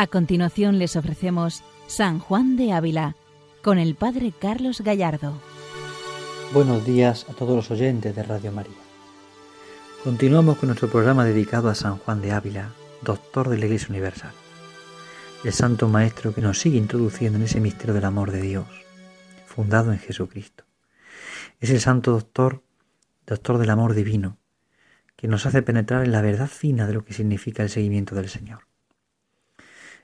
A 0.00 0.06
continuación 0.06 0.78
les 0.78 0.96
ofrecemos 0.96 1.62
San 1.86 2.20
Juan 2.20 2.56
de 2.56 2.72
Ávila 2.72 3.16
con 3.62 3.78
el 3.78 3.96
Padre 3.96 4.32
Carlos 4.32 4.80
Gallardo. 4.80 5.34
Buenos 6.54 6.86
días 6.86 7.26
a 7.28 7.34
todos 7.34 7.54
los 7.54 7.70
oyentes 7.70 8.16
de 8.16 8.22
Radio 8.22 8.50
María. 8.50 8.78
Continuamos 10.02 10.56
con 10.56 10.68
nuestro 10.68 10.88
programa 10.88 11.26
dedicado 11.26 11.68
a 11.68 11.74
San 11.74 11.98
Juan 11.98 12.22
de 12.22 12.32
Ávila, 12.32 12.72
doctor 13.02 13.50
de 13.50 13.58
la 13.58 13.66
Iglesia 13.66 13.88
Universal, 13.90 14.32
el 15.44 15.52
Santo 15.52 15.86
Maestro 15.86 16.32
que 16.34 16.40
nos 16.40 16.58
sigue 16.58 16.78
introduciendo 16.78 17.36
en 17.36 17.44
ese 17.44 17.60
misterio 17.60 17.92
del 17.92 18.06
amor 18.06 18.30
de 18.30 18.40
Dios, 18.40 18.68
fundado 19.44 19.92
en 19.92 19.98
Jesucristo. 19.98 20.64
Es 21.60 21.68
el 21.68 21.80
Santo 21.82 22.12
Doctor, 22.12 22.62
doctor 23.26 23.58
del 23.58 23.68
amor 23.68 23.92
divino, 23.92 24.38
que 25.16 25.28
nos 25.28 25.44
hace 25.44 25.60
penetrar 25.60 26.06
en 26.06 26.12
la 26.12 26.22
verdad 26.22 26.48
fina 26.48 26.86
de 26.86 26.94
lo 26.94 27.04
que 27.04 27.12
significa 27.12 27.62
el 27.62 27.68
seguimiento 27.68 28.14
del 28.14 28.30
Señor. 28.30 28.69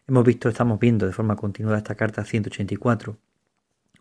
Hemos 0.09 0.24
visto, 0.24 0.48
estamos 0.48 0.78
viendo 0.78 1.05
de 1.05 1.12
forma 1.12 1.34
continuada 1.34 1.78
esta 1.78 1.96
carta 1.96 2.24
184. 2.24 3.19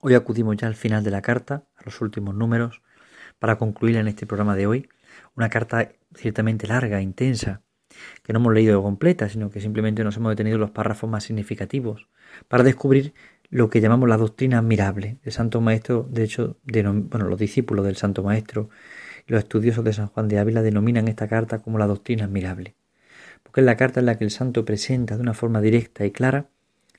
Hoy 0.01 0.13
acudimos 0.13 0.55
ya 0.55 0.67
al 0.67 0.75
final 0.75 1.03
de 1.03 1.09
la 1.09 1.23
carta, 1.23 1.63
a 1.75 1.83
los 1.83 1.99
últimos 1.99 2.35
números, 2.35 2.83
para 3.39 3.57
concluir 3.57 3.95
en 3.95 4.07
este 4.07 4.27
programa 4.27 4.55
de 4.55 4.67
hoy. 4.67 4.87
Una 5.35 5.49
carta 5.49 5.93
ciertamente 6.13 6.67
larga, 6.67 7.01
intensa, 7.01 7.63
que 8.21 8.33
no 8.33 8.37
hemos 8.37 8.53
leído 8.53 8.83
completa, 8.83 9.29
sino 9.29 9.49
que 9.49 9.61
simplemente 9.61 10.03
nos 10.03 10.15
hemos 10.17 10.29
detenido 10.29 10.57
en 10.57 10.61
los 10.61 10.69
párrafos 10.69 11.09
más 11.09 11.23
significativos, 11.23 12.07
para 12.47 12.63
descubrir 12.63 13.15
lo 13.49 13.71
que 13.71 13.81
llamamos 13.81 14.07
la 14.07 14.17
doctrina 14.17 14.59
admirable. 14.59 15.17
El 15.23 15.31
Santo 15.31 15.59
Maestro, 15.59 16.07
de 16.07 16.23
hecho, 16.23 16.59
bueno, 16.65 17.27
los 17.27 17.39
discípulos 17.39 17.83
del 17.83 17.95
Santo 17.95 18.21
Maestro 18.21 18.69
y 19.25 19.31
los 19.31 19.41
estudiosos 19.41 19.83
de 19.83 19.93
San 19.93 20.05
Juan 20.05 20.27
de 20.27 20.37
Ávila 20.37 20.61
denominan 20.61 21.07
esta 21.07 21.27
carta 21.27 21.63
como 21.63 21.79
la 21.79 21.87
doctrina 21.87 22.25
admirable 22.25 22.75
porque 23.55 23.61
es 23.61 23.67
la 23.67 23.77
carta 23.77 24.01
en 24.01 24.05
la 24.07 24.17
que 24.17 24.25
el 24.25 24.31
santo 24.31 24.65
presenta 24.65 25.15
de 25.15 25.21
una 25.21 25.33
forma 25.33 25.61
directa 25.61 26.05
y 26.05 26.11
clara 26.11 26.49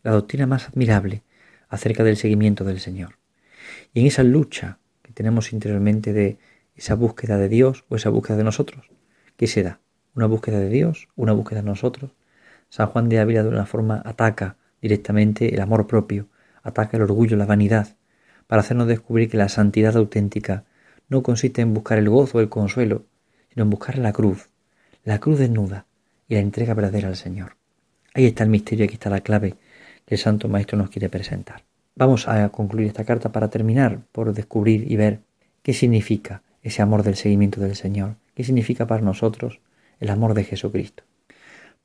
la 0.02 0.12
doctrina 0.12 0.46
más 0.46 0.68
admirable 0.70 1.22
acerca 1.68 2.02
del 2.02 2.16
seguimiento 2.16 2.64
del 2.64 2.80
Señor. 2.80 3.18
Y 3.92 4.00
en 4.00 4.06
esa 4.06 4.22
lucha 4.22 4.78
que 5.02 5.12
tenemos 5.12 5.52
interiormente 5.52 6.14
de 6.14 6.38
esa 6.74 6.94
búsqueda 6.94 7.36
de 7.36 7.50
Dios 7.50 7.84
o 7.90 7.96
esa 7.96 8.08
búsqueda 8.08 8.38
de 8.38 8.44
nosotros, 8.44 8.88
¿qué 9.36 9.46
se 9.48 9.64
da? 9.64 9.80
¿Una 10.14 10.24
búsqueda 10.24 10.58
de 10.58 10.70
Dios? 10.70 11.08
¿Una 11.14 11.34
búsqueda 11.34 11.60
de 11.60 11.66
nosotros? 11.66 12.12
San 12.70 12.86
Juan 12.86 13.10
de 13.10 13.18
Ávila 13.18 13.42
de 13.42 13.50
una 13.50 13.66
forma 13.66 14.00
ataca 14.06 14.56
directamente 14.80 15.54
el 15.54 15.60
amor 15.60 15.86
propio, 15.86 16.30
ataca 16.62 16.96
el 16.96 17.02
orgullo, 17.02 17.36
la 17.36 17.44
vanidad, 17.44 17.96
para 18.46 18.60
hacernos 18.60 18.86
descubrir 18.86 19.28
que 19.28 19.36
la 19.36 19.50
santidad 19.50 19.94
auténtica 19.94 20.64
no 21.10 21.22
consiste 21.22 21.60
en 21.60 21.74
buscar 21.74 21.98
el 21.98 22.08
gozo 22.08 22.38
o 22.38 22.40
el 22.40 22.48
consuelo, 22.48 23.04
sino 23.50 23.64
en 23.64 23.68
buscar 23.68 23.98
la 23.98 24.14
cruz, 24.14 24.48
la 25.04 25.18
cruz 25.18 25.38
desnuda, 25.38 25.84
y 26.28 26.34
la 26.34 26.40
entrega 26.40 26.74
verdadera 26.74 27.08
al 27.08 27.16
Señor. 27.16 27.56
Ahí 28.14 28.26
está 28.26 28.44
el 28.44 28.50
misterio, 28.50 28.84
aquí 28.84 28.94
está 28.94 29.10
la 29.10 29.20
clave 29.20 29.56
que 30.04 30.14
el 30.14 30.20
Santo 30.20 30.48
Maestro 30.48 30.78
nos 30.78 30.90
quiere 30.90 31.08
presentar. 31.08 31.64
Vamos 31.94 32.28
a 32.28 32.48
concluir 32.50 32.88
esta 32.88 33.04
carta 33.04 33.32
para 33.32 33.50
terminar 33.50 34.00
por 34.12 34.32
descubrir 34.32 34.90
y 34.90 34.96
ver 34.96 35.20
qué 35.62 35.72
significa 35.72 36.42
ese 36.62 36.82
amor 36.82 37.02
del 37.02 37.16
seguimiento 37.16 37.60
del 37.60 37.76
Señor, 37.76 38.16
qué 38.34 38.44
significa 38.44 38.86
para 38.86 39.02
nosotros 39.02 39.60
el 40.00 40.10
amor 40.10 40.34
de 40.34 40.44
Jesucristo. 40.44 41.04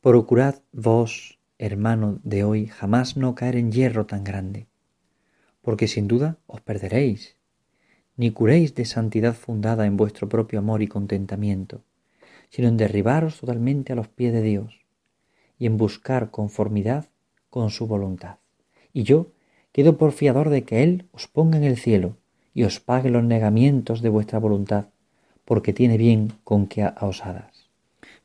Procurad 0.02 0.56
vos, 0.72 1.40
hermano 1.58 2.20
de 2.24 2.44
hoy, 2.44 2.68
jamás 2.68 3.18
no 3.18 3.36
caer 3.36 3.56
en 3.56 3.72
hierro 3.72 4.06
tan 4.06 4.24
grande, 4.24 4.68
porque 5.62 5.88
sin 5.88 6.08
duda 6.08 6.38
os 6.48 6.62
perderéis, 6.62 7.38
ni 8.18 8.32
curéis 8.32 8.76
de 8.76 8.86
santidad 8.86 9.34
fundada 9.34 9.86
en 9.86 9.98
vuestro 9.98 10.28
propio 10.28 10.60
amor 10.60 10.82
y 10.82 10.88
contentamiento, 10.88 11.84
sino 12.52 12.68
en 12.68 12.78
derribaros 12.78 13.40
totalmente 13.40 13.94
a 13.94 13.96
los 13.96 14.10
pies 14.10 14.34
de 14.34 14.42
Dios 14.42 14.82
y 15.58 15.66
en 15.66 15.78
buscar 15.78 16.32
conformidad 16.32 17.06
con 17.50 17.70
su 17.70 17.88
voluntad. 17.88 18.38
Y 18.94 19.04
yo 19.04 19.32
quedo 19.72 19.98
por 19.98 20.12
fiador 20.12 20.50
de 20.50 20.64
que 20.64 20.84
Él 20.84 21.08
os 21.14 21.28
ponga 21.28 21.58
en 21.58 21.64
el 21.64 21.78
cielo 21.78 22.18
y 22.54 22.64
os 22.64 22.80
pague 22.80 23.10
los 23.10 23.24
negamientos 23.24 24.02
de 24.02 24.10
vuestra 24.10 24.38
voluntad, 24.38 24.88
porque 25.46 25.72
tiene 25.72 25.98
bien 25.98 26.34
con 26.44 26.68
que 26.68 26.84
a 26.84 26.96
osadas. 27.02 27.70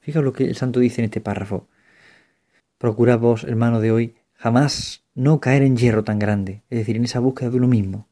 Fija 0.00 0.20
lo 0.20 0.32
que 0.32 0.44
el 0.44 0.56
santo 0.56 0.80
dice 0.80 1.00
en 1.00 1.06
este 1.06 1.20
párrafo. 1.20 1.68
Procurad 2.78 3.20
vos, 3.20 3.44
hermano 3.44 3.80
de 3.80 3.92
hoy, 3.92 4.16
jamás 4.34 5.04
no 5.14 5.40
caer 5.40 5.62
en 5.62 5.76
hierro 5.76 6.02
tan 6.02 6.18
grande, 6.18 6.62
es 6.68 6.78
decir, 6.78 6.96
en 6.96 7.04
esa 7.04 7.20
búsqueda 7.20 7.50
de 7.50 7.56
uno 7.58 7.68
mismo, 7.68 8.08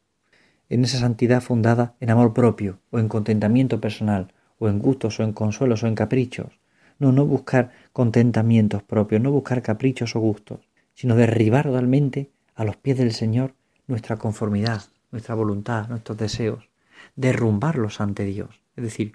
en 0.69 0.85
esa 0.85 0.99
santidad 0.99 1.43
fundada 1.43 1.97
en 1.99 2.11
amor 2.11 2.33
propio 2.35 2.79
o 2.91 3.01
en 3.01 3.09
contentamiento 3.09 3.81
personal 3.81 4.33
o 4.59 4.69
en 4.69 4.79
gustos 4.79 5.21
o 5.21 5.23
en 5.23 5.33
consuelos 5.33 5.83
o 5.83 5.87
en 5.87 5.95
caprichos. 5.95 6.59
No, 6.99 7.13
no 7.13 7.27
buscar 7.27 7.73
contentamientos 7.93 8.83
propios, 8.83 9.21
no 9.21 9.33
buscar 9.33 9.63
caprichos 9.63 10.15
o 10.17 10.21
gustos, 10.21 10.61
sino 10.95 11.17
derribar 11.17 11.67
totalmente 11.67 12.31
a 12.55 12.65
los 12.65 12.77
pies 12.77 12.99
del 12.99 13.13
Señor 13.13 13.55
nuestra 13.87 14.17
conformidad, 14.17 14.83
nuestra 15.11 15.35
voluntad, 15.35 15.89
nuestros 15.89 16.17
deseos, 16.19 16.69
derrumbarlos 17.17 18.01
ante 18.01 18.25
Dios, 18.25 18.63
es 18.77 18.85
decir, 18.85 19.13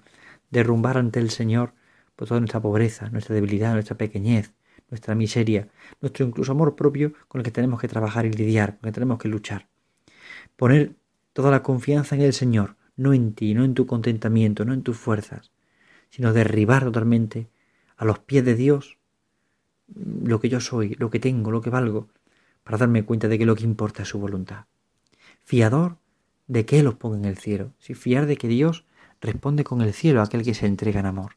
derrumbar 0.50 0.98
ante 0.98 1.20
el 1.20 1.30
Señor 1.30 1.72
por 2.16 2.28
toda 2.28 2.40
nuestra 2.40 2.60
pobreza, 2.60 3.08
nuestra 3.08 3.34
debilidad, 3.34 3.72
nuestra 3.72 3.96
pequeñez, 3.96 4.52
nuestra 4.90 5.14
miseria, 5.14 5.68
nuestro 6.00 6.26
incluso 6.26 6.52
amor 6.52 6.76
propio 6.76 7.12
con 7.28 7.40
el 7.40 7.44
que 7.44 7.50
tenemos 7.50 7.80
que 7.80 7.88
trabajar 7.88 8.26
y 8.26 8.30
lidiar, 8.30 8.78
con 8.78 8.88
el 8.88 8.92
que 8.92 8.94
tenemos 8.94 9.18
que 9.18 9.28
luchar. 9.28 9.68
Poner 10.56 10.92
toda 11.32 11.50
la 11.50 11.62
confianza 11.62 12.16
en 12.16 12.22
el 12.22 12.32
Señor, 12.32 12.76
no 13.00 13.14
en 13.14 13.32
ti, 13.32 13.54
no 13.54 13.64
en 13.64 13.72
tu 13.72 13.86
contentamiento, 13.86 14.66
no 14.66 14.74
en 14.74 14.82
tus 14.82 14.98
fuerzas, 14.98 15.52
sino 16.10 16.34
derribar 16.34 16.84
totalmente 16.84 17.48
a 17.96 18.04
los 18.04 18.18
pies 18.18 18.44
de 18.44 18.54
Dios 18.54 18.98
lo 19.96 20.38
que 20.38 20.50
yo 20.50 20.60
soy, 20.60 20.96
lo 20.98 21.08
que 21.08 21.18
tengo, 21.18 21.50
lo 21.50 21.62
que 21.62 21.70
valgo, 21.70 22.08
para 22.62 22.76
darme 22.76 23.06
cuenta 23.06 23.26
de 23.26 23.38
que 23.38 23.46
lo 23.46 23.56
que 23.56 23.64
importa 23.64 24.02
es 24.02 24.08
su 24.08 24.18
voluntad. 24.18 24.66
Fiador 25.42 25.96
de 26.46 26.66
que 26.66 26.78
Él 26.78 26.88
os 26.88 26.94
ponga 26.94 27.16
en 27.16 27.24
el 27.24 27.38
cielo, 27.38 27.72
si 27.78 27.94
fiar 27.94 28.26
de 28.26 28.36
que 28.36 28.48
Dios 28.48 28.84
responde 29.22 29.64
con 29.64 29.80
el 29.80 29.94
cielo 29.94 30.20
a 30.20 30.24
aquel 30.24 30.44
que 30.44 30.52
se 30.52 30.66
entrega 30.66 31.00
en 31.00 31.06
amor. 31.06 31.36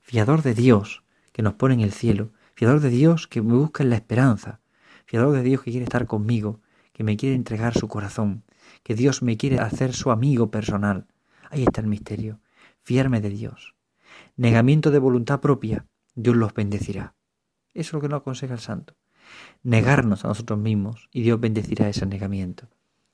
Fiador 0.00 0.42
de 0.42 0.54
Dios 0.54 1.04
que 1.32 1.42
nos 1.42 1.52
pone 1.52 1.74
en 1.74 1.80
el 1.80 1.92
cielo, 1.92 2.30
fiador 2.54 2.80
de 2.80 2.88
Dios 2.88 3.28
que 3.28 3.42
me 3.42 3.54
busca 3.54 3.82
en 3.82 3.90
la 3.90 3.96
esperanza, 3.96 4.60
fiador 5.04 5.34
de 5.34 5.42
Dios 5.42 5.60
que 5.60 5.70
quiere 5.70 5.84
estar 5.84 6.06
conmigo, 6.06 6.60
que 6.94 7.04
me 7.04 7.18
quiere 7.18 7.34
entregar 7.34 7.76
su 7.76 7.88
corazón, 7.88 8.42
que 8.84 8.94
Dios 8.94 9.22
me 9.22 9.36
quiere 9.36 9.58
hacer 9.58 9.94
su 9.94 10.12
amigo 10.12 10.50
personal. 10.50 11.06
Ahí 11.50 11.64
está 11.64 11.80
el 11.80 11.88
misterio. 11.88 12.38
Fiarme 12.82 13.20
de 13.20 13.30
Dios. 13.30 13.74
Negamiento 14.36 14.90
de 14.90 14.98
voluntad 14.98 15.40
propia. 15.40 15.86
Dios 16.14 16.36
los 16.36 16.54
bendecirá. 16.54 17.14
Eso 17.72 17.88
es 17.88 17.92
lo 17.94 18.00
que 18.02 18.08
nos 18.08 18.20
aconseja 18.20 18.54
el 18.54 18.60
santo. 18.60 18.94
Negarnos 19.62 20.24
a 20.24 20.28
nosotros 20.28 20.58
mismos 20.58 21.08
y 21.10 21.22
Dios 21.22 21.40
bendecirá 21.40 21.88
ese 21.88 22.04
negamiento. 22.06 22.68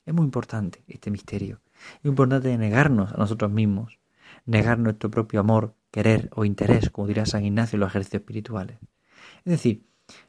Es 0.05 0.13
muy 0.13 0.25
importante 0.25 0.83
este 0.87 1.09
misterio. 1.09 1.61
Es 1.99 2.05
importante 2.05 2.55
negarnos 2.57 3.13
a 3.13 3.17
nosotros 3.17 3.49
mismos, 3.49 3.99
negar 4.45 4.77
nuestro 4.77 5.09
propio 5.09 5.39
amor, 5.39 5.73
querer 5.89 6.29
o 6.35 6.43
interés, 6.43 6.89
como 6.89 7.07
dirá 7.07 7.25
San 7.25 7.45
Ignacio 7.45 7.77
en 7.77 7.81
los 7.81 7.89
ejercicios 7.89 8.21
espirituales. 8.21 8.77
Es 9.45 9.51
decir, 9.51 9.85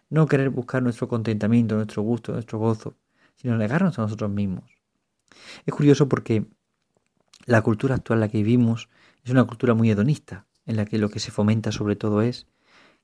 no 0.09 0.26
querer 0.26 0.50
buscar 0.50 0.82
nuestro 0.84 1.09
contentamiento, 1.09 1.74
nuestro 1.74 2.03
gusto, 2.03 2.32
nuestro 2.32 2.60
gozo, 2.60 2.94
sino 3.34 3.56
negarnos 3.56 3.98
a 3.98 4.03
nosotros 4.03 4.30
mismos. 4.30 4.81
Es 5.66 5.75
curioso 5.75 6.09
porque 6.09 6.47
la 7.47 7.62
cultura 7.62 7.94
actual 7.94 8.19
en 8.19 8.20
la 8.20 8.28
que 8.28 8.38
vivimos 8.38 8.88
es 9.24 9.30
una 9.30 9.45
cultura 9.45 9.74
muy 9.74 9.91
hedonista, 9.91 10.47
en 10.66 10.77
la 10.77 10.84
que 10.84 10.98
lo 10.98 11.09
que 11.09 11.21
se 11.21 11.30
fomenta 11.30 11.72
sobre 11.72 11.97
todo 11.97 12.22
es 12.22 12.47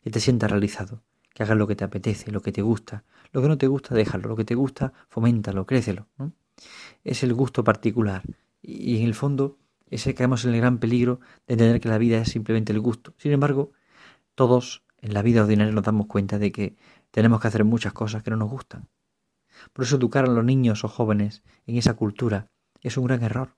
que 0.02 0.10
te 0.10 0.20
sientas 0.20 0.50
realizado, 0.50 1.02
que 1.34 1.42
hagas 1.42 1.56
lo 1.56 1.66
que 1.66 1.76
te 1.76 1.84
apetece, 1.84 2.30
lo 2.30 2.42
que 2.42 2.52
te 2.52 2.62
gusta. 2.62 3.04
Lo 3.32 3.42
que 3.42 3.48
no 3.48 3.58
te 3.58 3.66
gusta, 3.66 3.94
déjalo. 3.94 4.28
Lo 4.28 4.36
que 4.36 4.44
te 4.44 4.54
gusta, 4.54 4.92
foméntalo, 5.08 5.66
crécelo. 5.66 6.06
Es 7.04 7.22
el 7.22 7.34
gusto 7.34 7.62
particular. 7.64 8.22
Y 8.62 8.98
en 8.98 9.04
el 9.04 9.14
fondo, 9.14 9.58
ese 9.90 10.14
caemos 10.14 10.44
en 10.44 10.54
el 10.54 10.60
gran 10.60 10.78
peligro 10.78 11.20
de 11.46 11.54
entender 11.54 11.80
que 11.80 11.88
la 11.88 11.98
vida 11.98 12.18
es 12.18 12.30
simplemente 12.30 12.72
el 12.72 12.80
gusto. 12.80 13.14
Sin 13.18 13.32
embargo, 13.32 13.72
todos 14.34 14.82
en 15.00 15.14
la 15.14 15.22
vida 15.22 15.42
ordinaria 15.42 15.72
nos 15.72 15.84
damos 15.84 16.06
cuenta 16.06 16.38
de 16.38 16.52
que 16.52 16.76
tenemos 17.10 17.40
que 17.40 17.48
hacer 17.48 17.64
muchas 17.64 17.92
cosas 17.92 18.22
que 18.22 18.30
no 18.30 18.36
nos 18.36 18.50
gustan. 18.50 18.88
Por 19.72 19.84
eso 19.84 19.96
educar 19.96 20.24
a 20.24 20.28
los 20.28 20.44
niños 20.44 20.84
o 20.84 20.88
jóvenes 20.88 21.42
en 21.66 21.76
esa 21.76 21.94
cultura 21.94 22.48
es 22.82 22.96
un 22.96 23.06
gran 23.06 23.22
error, 23.22 23.54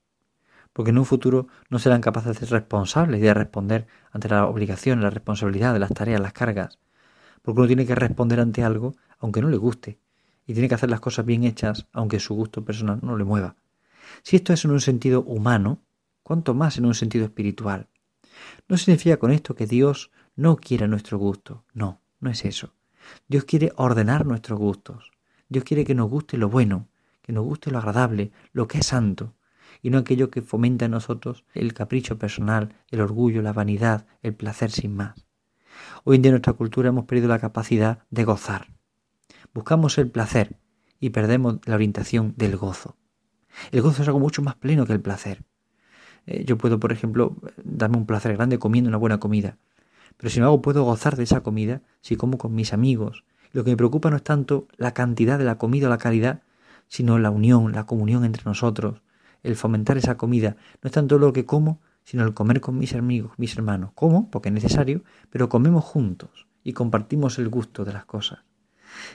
porque 0.73 0.91
en 0.91 0.99
un 0.99 1.05
futuro 1.05 1.49
no 1.69 1.79
serán 1.79 2.01
capaces 2.01 2.39
de 2.39 2.47
ser 2.47 2.51
responsables 2.51 3.21
y 3.21 3.25
de 3.25 3.35
responder 3.35 3.87
ante 4.13 4.29
la 4.29 4.47
obligación, 4.47 5.03
la 5.03 5.11
responsabilidad 5.11 5.77
las 5.79 5.93
tareas, 5.93 6.21
las 6.21 6.33
cargas, 6.33 6.79
porque 7.43 7.61
uno 7.61 7.67
tiene 7.67 7.87
que 7.87 7.95
responder 7.95 8.41
ante 8.41 8.63
algo 8.63 8.95
aunque 9.19 9.43
no 9.43 9.49
le 9.49 9.57
guste, 9.57 9.99
y 10.47 10.55
tiene 10.55 10.69
que 10.69 10.75
hacer 10.75 10.91
las 10.91 11.01
cosas 11.01 11.27
bien 11.27 11.45
hechas 11.45 11.87
aunque 11.93 12.21
su 12.21 12.35
gusto 12.35 12.65
personal 12.65 13.01
no 13.03 13.17
le 13.17 13.25
mueva. 13.25 13.57
Si 14.23 14.37
esto 14.37 14.53
es 14.53 14.65
en 14.65 14.71
un 14.71 14.81
sentido 14.81 15.23
humano, 15.23 15.83
¿cuánto 16.23 16.55
más 16.55 16.79
en 16.79 16.87
un 16.87 16.95
sentido 16.95 17.25
espiritual? 17.25 17.89
No 18.69 18.77
significa 18.77 19.19
con 19.19 19.31
esto 19.31 19.55
que 19.55 19.67
Dios 19.67 20.11
no 20.37 20.57
quiera 20.57 20.87
nuestro 20.87 21.19
gusto, 21.19 21.65
no, 21.75 22.01
no 22.21 22.31
es 22.31 22.45
eso. 22.45 22.73
Dios 23.29 23.45
quiere 23.45 23.73
ordenar 23.77 24.27
nuestros 24.27 24.59
gustos, 24.59 25.11
Dios 25.51 25.65
quiere 25.65 25.85
que 25.85 25.95
nos 25.95 26.09
guste 26.09 26.39
lo 26.39 26.49
bueno, 26.49 26.89
que 27.21 27.33
nos 27.33 27.45
guste 27.45 27.71
lo 27.71 27.79
agradable, 27.79 28.31
lo 28.53 28.69
que 28.69 28.79
es 28.79 28.87
santo, 28.87 29.35
y 29.83 29.91
no 29.91 29.99
aquello 29.99 30.31
que 30.31 30.43
fomenta 30.43 30.85
en 30.85 30.93
nosotros 30.93 31.45
el 31.55 31.75
capricho 31.75 32.19
personal, 32.19 32.75
el 32.89 33.01
orgullo, 33.01 33.43
la 33.43 33.53
vanidad, 33.53 34.07
el 34.23 34.33
placer 34.33 34.71
sin 34.71 34.95
más. 34.95 35.27
Hoy 36.05 36.17
en 36.17 36.23
día 36.23 36.31
en 36.31 36.35
nuestra 36.35 36.53
cultura 36.53 36.91
hemos 36.91 37.05
perdido 37.05 37.29
la 37.29 37.41
capacidad 37.41 38.05
de 38.11 38.25
gozar. 38.25 38.69
Buscamos 39.53 39.99
el 39.99 40.09
placer 40.09 40.57
y 41.01 41.11
perdemos 41.11 41.59
la 41.65 41.75
orientación 41.75 42.33
del 42.37 42.57
gozo. 42.57 42.97
El 43.73 43.83
gozo 43.83 44.03
es 44.03 44.09
algo 44.09 44.21
mucho 44.21 44.43
más 44.43 44.55
pleno 44.55 44.87
que 44.87 44.93
el 44.93 45.01
placer. 45.01 45.43
Eh, 46.27 46.45
yo 46.45 46.59
puedo, 46.59 46.79
por 46.79 46.93
ejemplo, 46.93 47.37
darme 47.65 47.97
un 47.97 48.07
placer 48.07 48.37
grande 48.37 48.61
comiendo 48.61 48.89
una 48.89 48.99
buena 48.99 49.19
comida. 49.19 49.59
Pero 50.17 50.31
si 50.31 50.39
no 50.39 50.47
hago, 50.47 50.63
puedo 50.63 50.85
gozar 50.85 51.17
de 51.17 51.25
esa 51.25 51.43
comida 51.43 51.83
si 52.03 52.15
como 52.15 52.39
con 52.39 52.55
mis 52.55 52.73
amigos. 52.73 53.25
Lo 53.53 53.65
que 53.65 53.71
me 53.71 53.77
preocupa 53.77 54.11
no 54.11 54.17
es 54.17 54.23
tanto 54.23 54.69
la 54.77 54.95
cantidad 54.95 55.39
de 55.39 55.45
la 55.45 55.59
comida 55.59 55.89
o 55.89 55.91
la 55.91 55.99
calidad, 55.99 56.43
sino 56.89 57.19
la 57.19 57.31
unión, 57.31 57.73
la 57.73 57.87
comunión 57.87 58.25
entre 58.25 58.45
nosotros, 58.45 59.03
el 59.43 59.57
fomentar 59.57 59.97
esa 59.97 60.17
comida. 60.17 60.57
No 60.83 60.89
es 60.89 60.93
tanto 60.93 61.19
lo 61.19 61.33
que 61.33 61.47
como, 61.47 61.81
sino 62.05 62.25
el 62.25 62.35
comer 62.35 62.61
con 62.61 62.79
mis 62.79 62.95
amigos, 62.95 63.33
mis 63.37 63.57
hermanos. 63.57 63.91
Como, 63.95 64.31
porque 64.31 64.49
es 64.49 64.55
necesario, 64.55 65.03
pero 65.31 65.49
comemos 65.49 65.85
juntos 65.85 66.47
y 66.65 66.73
compartimos 66.73 67.39
el 67.39 67.49
gusto 67.49 67.85
de 67.85 67.93
las 67.93 68.05
cosas. 68.05 68.41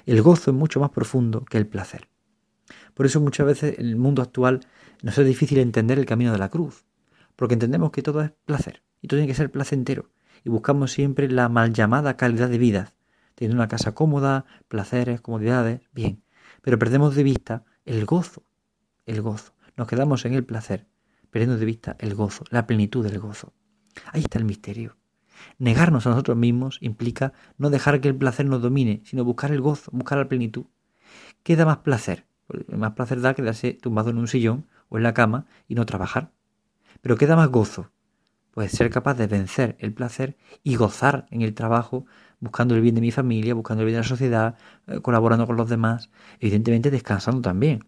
El 0.06 0.22
gozo 0.22 0.52
es 0.52 0.58
mucho 0.58 0.80
más 0.80 0.92
profundo 0.92 1.44
que 1.46 1.58
el 1.58 1.68
placer. 1.68 2.08
Por 2.94 3.06
eso 3.06 3.20
muchas 3.20 3.46
veces 3.46 3.78
en 3.78 3.88
el 3.88 3.96
mundo 3.98 4.22
actual 4.22 4.62
nos 5.02 5.18
es 5.18 5.26
difícil 5.26 5.60
entender 5.60 6.00
el 6.00 6.06
camino 6.06 6.32
de 6.32 6.38
la 6.38 6.50
cruz, 6.50 6.86
porque 7.36 7.54
entendemos 7.54 7.92
que 7.92 8.02
todo 8.02 8.22
es 8.22 8.32
placer 8.46 8.82
y 9.02 9.08
todo 9.08 9.20
tiene 9.20 9.28
que 9.28 9.36
ser 9.36 9.52
placentero 9.52 10.10
y 10.44 10.50
buscamos 10.50 10.92
siempre 10.92 11.30
la 11.30 11.50
mal 11.50 11.74
llamada 11.74 12.18
calidad 12.18 12.50
de 12.50 12.58
vida, 12.58 12.94
teniendo 13.36 13.62
una 13.62 13.68
casa 13.68 13.94
cómoda, 13.94 14.46
placeres, 14.68 15.22
comodidades, 15.22 15.82
bien, 15.94 16.24
pero 16.62 16.80
perdemos 16.80 17.16
de 17.16 17.24
vista 17.24 17.64
el 17.86 18.06
gozo, 18.06 18.44
el 19.06 19.22
gozo. 19.22 19.54
Nos 19.78 19.88
quedamos 19.88 20.26
en 20.26 20.34
el 20.34 20.46
placer, 20.46 20.88
perdiendo 21.30 21.58
de 21.58 21.66
vista 21.66 21.96
el 22.00 22.16
gozo, 22.16 22.46
la 22.50 22.66
plenitud 22.66 23.04
del 23.04 23.20
gozo. 23.20 23.54
Ahí 24.12 24.22
está 24.22 24.40
el 24.40 24.46
misterio. 24.46 24.98
Negarnos 25.58 26.06
a 26.08 26.12
nosotros 26.12 26.38
mismos 26.38 26.78
implica 26.82 27.34
no 27.58 27.70
dejar 27.70 28.02
que 28.02 28.08
el 28.08 28.16
placer 28.16 28.46
nos 28.46 28.62
domine, 28.62 29.02
sino 29.06 29.24
buscar 29.24 29.52
el 29.52 29.62
gozo, 29.62 29.92
buscar 29.94 30.18
la 30.18 30.30
plenitud. 30.30 30.66
¿Qué 31.44 31.56
da 31.56 31.66
más 31.66 31.78
placer? 31.78 32.26
Más 32.68 32.94
placer 32.94 33.22
da 33.22 33.34
quedarse 33.34 33.74
tumbado 33.74 34.10
en 34.10 34.18
un 34.18 34.28
sillón 34.28 34.68
o 34.90 34.98
en 34.98 35.04
la 35.04 35.14
cama 35.14 35.46
y 35.68 35.76
no 35.76 35.86
trabajar. 35.86 36.32
Pero 37.02 37.18
¿qué 37.18 37.28
da 37.28 37.36
más 37.36 37.50
gozo? 37.50 37.92
Pues 38.52 38.72
ser 38.72 38.90
capaz 38.90 39.16
de 39.16 39.28
vencer 39.28 39.76
el 39.80 39.94
placer 39.94 40.38
y 40.64 40.76
gozar 40.76 41.28
en 41.30 41.42
el 41.42 41.54
trabajo, 41.54 42.06
buscando 42.40 42.76
el 42.76 42.82
bien 42.82 42.96
de 42.96 43.02
mi 43.02 43.12
familia, 43.12 43.54
buscando 43.54 43.82
el 43.82 43.88
bien 43.88 43.96
de 43.96 44.02
la 44.02 44.08
sociedad, 44.08 44.56
eh, 44.88 45.00
colaborando 45.02 45.48
con 45.48 45.58
los 45.58 45.70
demás, 45.70 46.10
evidentemente 46.40 46.92
descansando 46.92 47.42
también. 47.42 47.80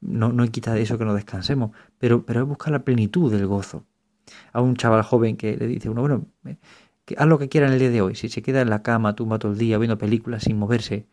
No, 0.00 0.32
no 0.32 0.46
quita 0.48 0.74
de 0.74 0.82
eso 0.82 0.98
que 0.98 1.04
no 1.04 1.14
descansemos, 1.14 1.72
pero, 1.98 2.24
pero 2.24 2.42
es 2.42 2.48
buscar 2.48 2.72
la 2.72 2.84
plenitud 2.84 3.30
del 3.32 3.46
gozo. 3.46 3.84
A 4.52 4.60
un 4.60 4.76
chaval 4.76 5.02
joven 5.02 5.36
que 5.36 5.56
le 5.56 5.66
dice 5.66 5.88
uno, 5.88 6.02
bueno, 6.02 6.26
eh, 6.44 6.56
que 7.04 7.16
haz 7.18 7.26
lo 7.26 7.38
que 7.38 7.48
quiera 7.48 7.66
en 7.66 7.72
el 7.72 7.78
día 7.78 7.90
de 7.90 8.02
hoy, 8.02 8.14
si 8.14 8.28
se 8.28 8.42
queda 8.42 8.60
en 8.60 8.70
la 8.70 8.82
cama, 8.82 9.14
tumba 9.16 9.38
todo 9.38 9.52
el 9.52 9.58
día 9.58 9.78
viendo 9.78 9.98
películas 9.98 10.44
sin 10.44 10.58
moverse, 10.58 11.06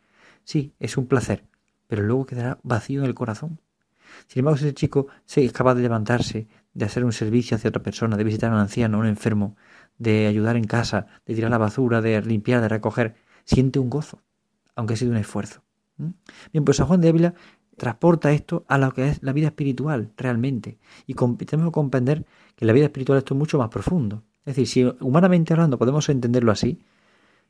sí, 0.43 0.73
es 0.79 0.97
un 0.97 1.07
placer, 1.07 1.45
pero 1.87 2.03
luego 2.03 2.25
quedará 2.25 2.59
vacío 2.63 3.01
en 3.01 3.07
el 3.07 3.15
corazón. 3.15 3.59
Sin 4.27 4.39
embargo, 4.39 4.57
si 4.57 4.65
ese 4.65 4.73
chico 4.73 5.07
es 5.33 5.51
capaz 5.53 5.75
de 5.75 5.81
levantarse, 5.81 6.47
de 6.73 6.85
hacer 6.85 7.05
un 7.05 7.13
servicio 7.13 7.55
hacia 7.55 7.69
otra 7.69 7.81
persona, 7.81 8.17
de 8.17 8.23
visitar 8.23 8.51
a 8.51 8.55
un 8.55 8.59
anciano, 8.59 8.97
a 8.97 9.01
un 9.01 9.07
enfermo, 9.07 9.55
de 9.97 10.27
ayudar 10.27 10.57
en 10.57 10.65
casa, 10.65 11.07
de 11.25 11.35
tirar 11.35 11.51
la 11.51 11.57
basura, 11.57 12.01
de 12.01 12.21
limpiar, 12.21 12.61
de 12.61 12.69
recoger, 12.69 13.15
siente 13.43 13.79
un 13.79 13.89
gozo, 13.89 14.21
aunque 14.75 14.95
ha 14.95 14.97
sido 14.97 15.11
un 15.11 15.17
esfuerzo. 15.17 15.61
Bien, 15.97 16.65
pues 16.65 16.77
San 16.77 16.87
Juan 16.87 17.01
de 17.01 17.09
Ávila 17.09 17.33
transporta 17.77 18.31
esto 18.31 18.65
a 18.67 18.77
lo 18.77 18.91
que 18.93 19.07
es 19.09 19.23
la 19.23 19.33
vida 19.33 19.47
espiritual 19.47 20.11
realmente. 20.17 20.77
Y 21.07 21.13
tenemos 21.13 21.69
que 21.69 21.73
comprender 21.73 22.25
que 22.55 22.65
la 22.65 22.73
vida 22.73 22.85
espiritual 22.85 23.17
esto 23.17 23.33
es 23.33 23.37
mucho 23.37 23.57
más 23.57 23.69
profundo. 23.69 24.23
Es 24.45 24.55
decir, 24.55 24.67
si 24.67 24.95
humanamente 25.03 25.53
hablando 25.53 25.77
podemos 25.77 26.07
entenderlo 26.09 26.51
así, 26.51 26.79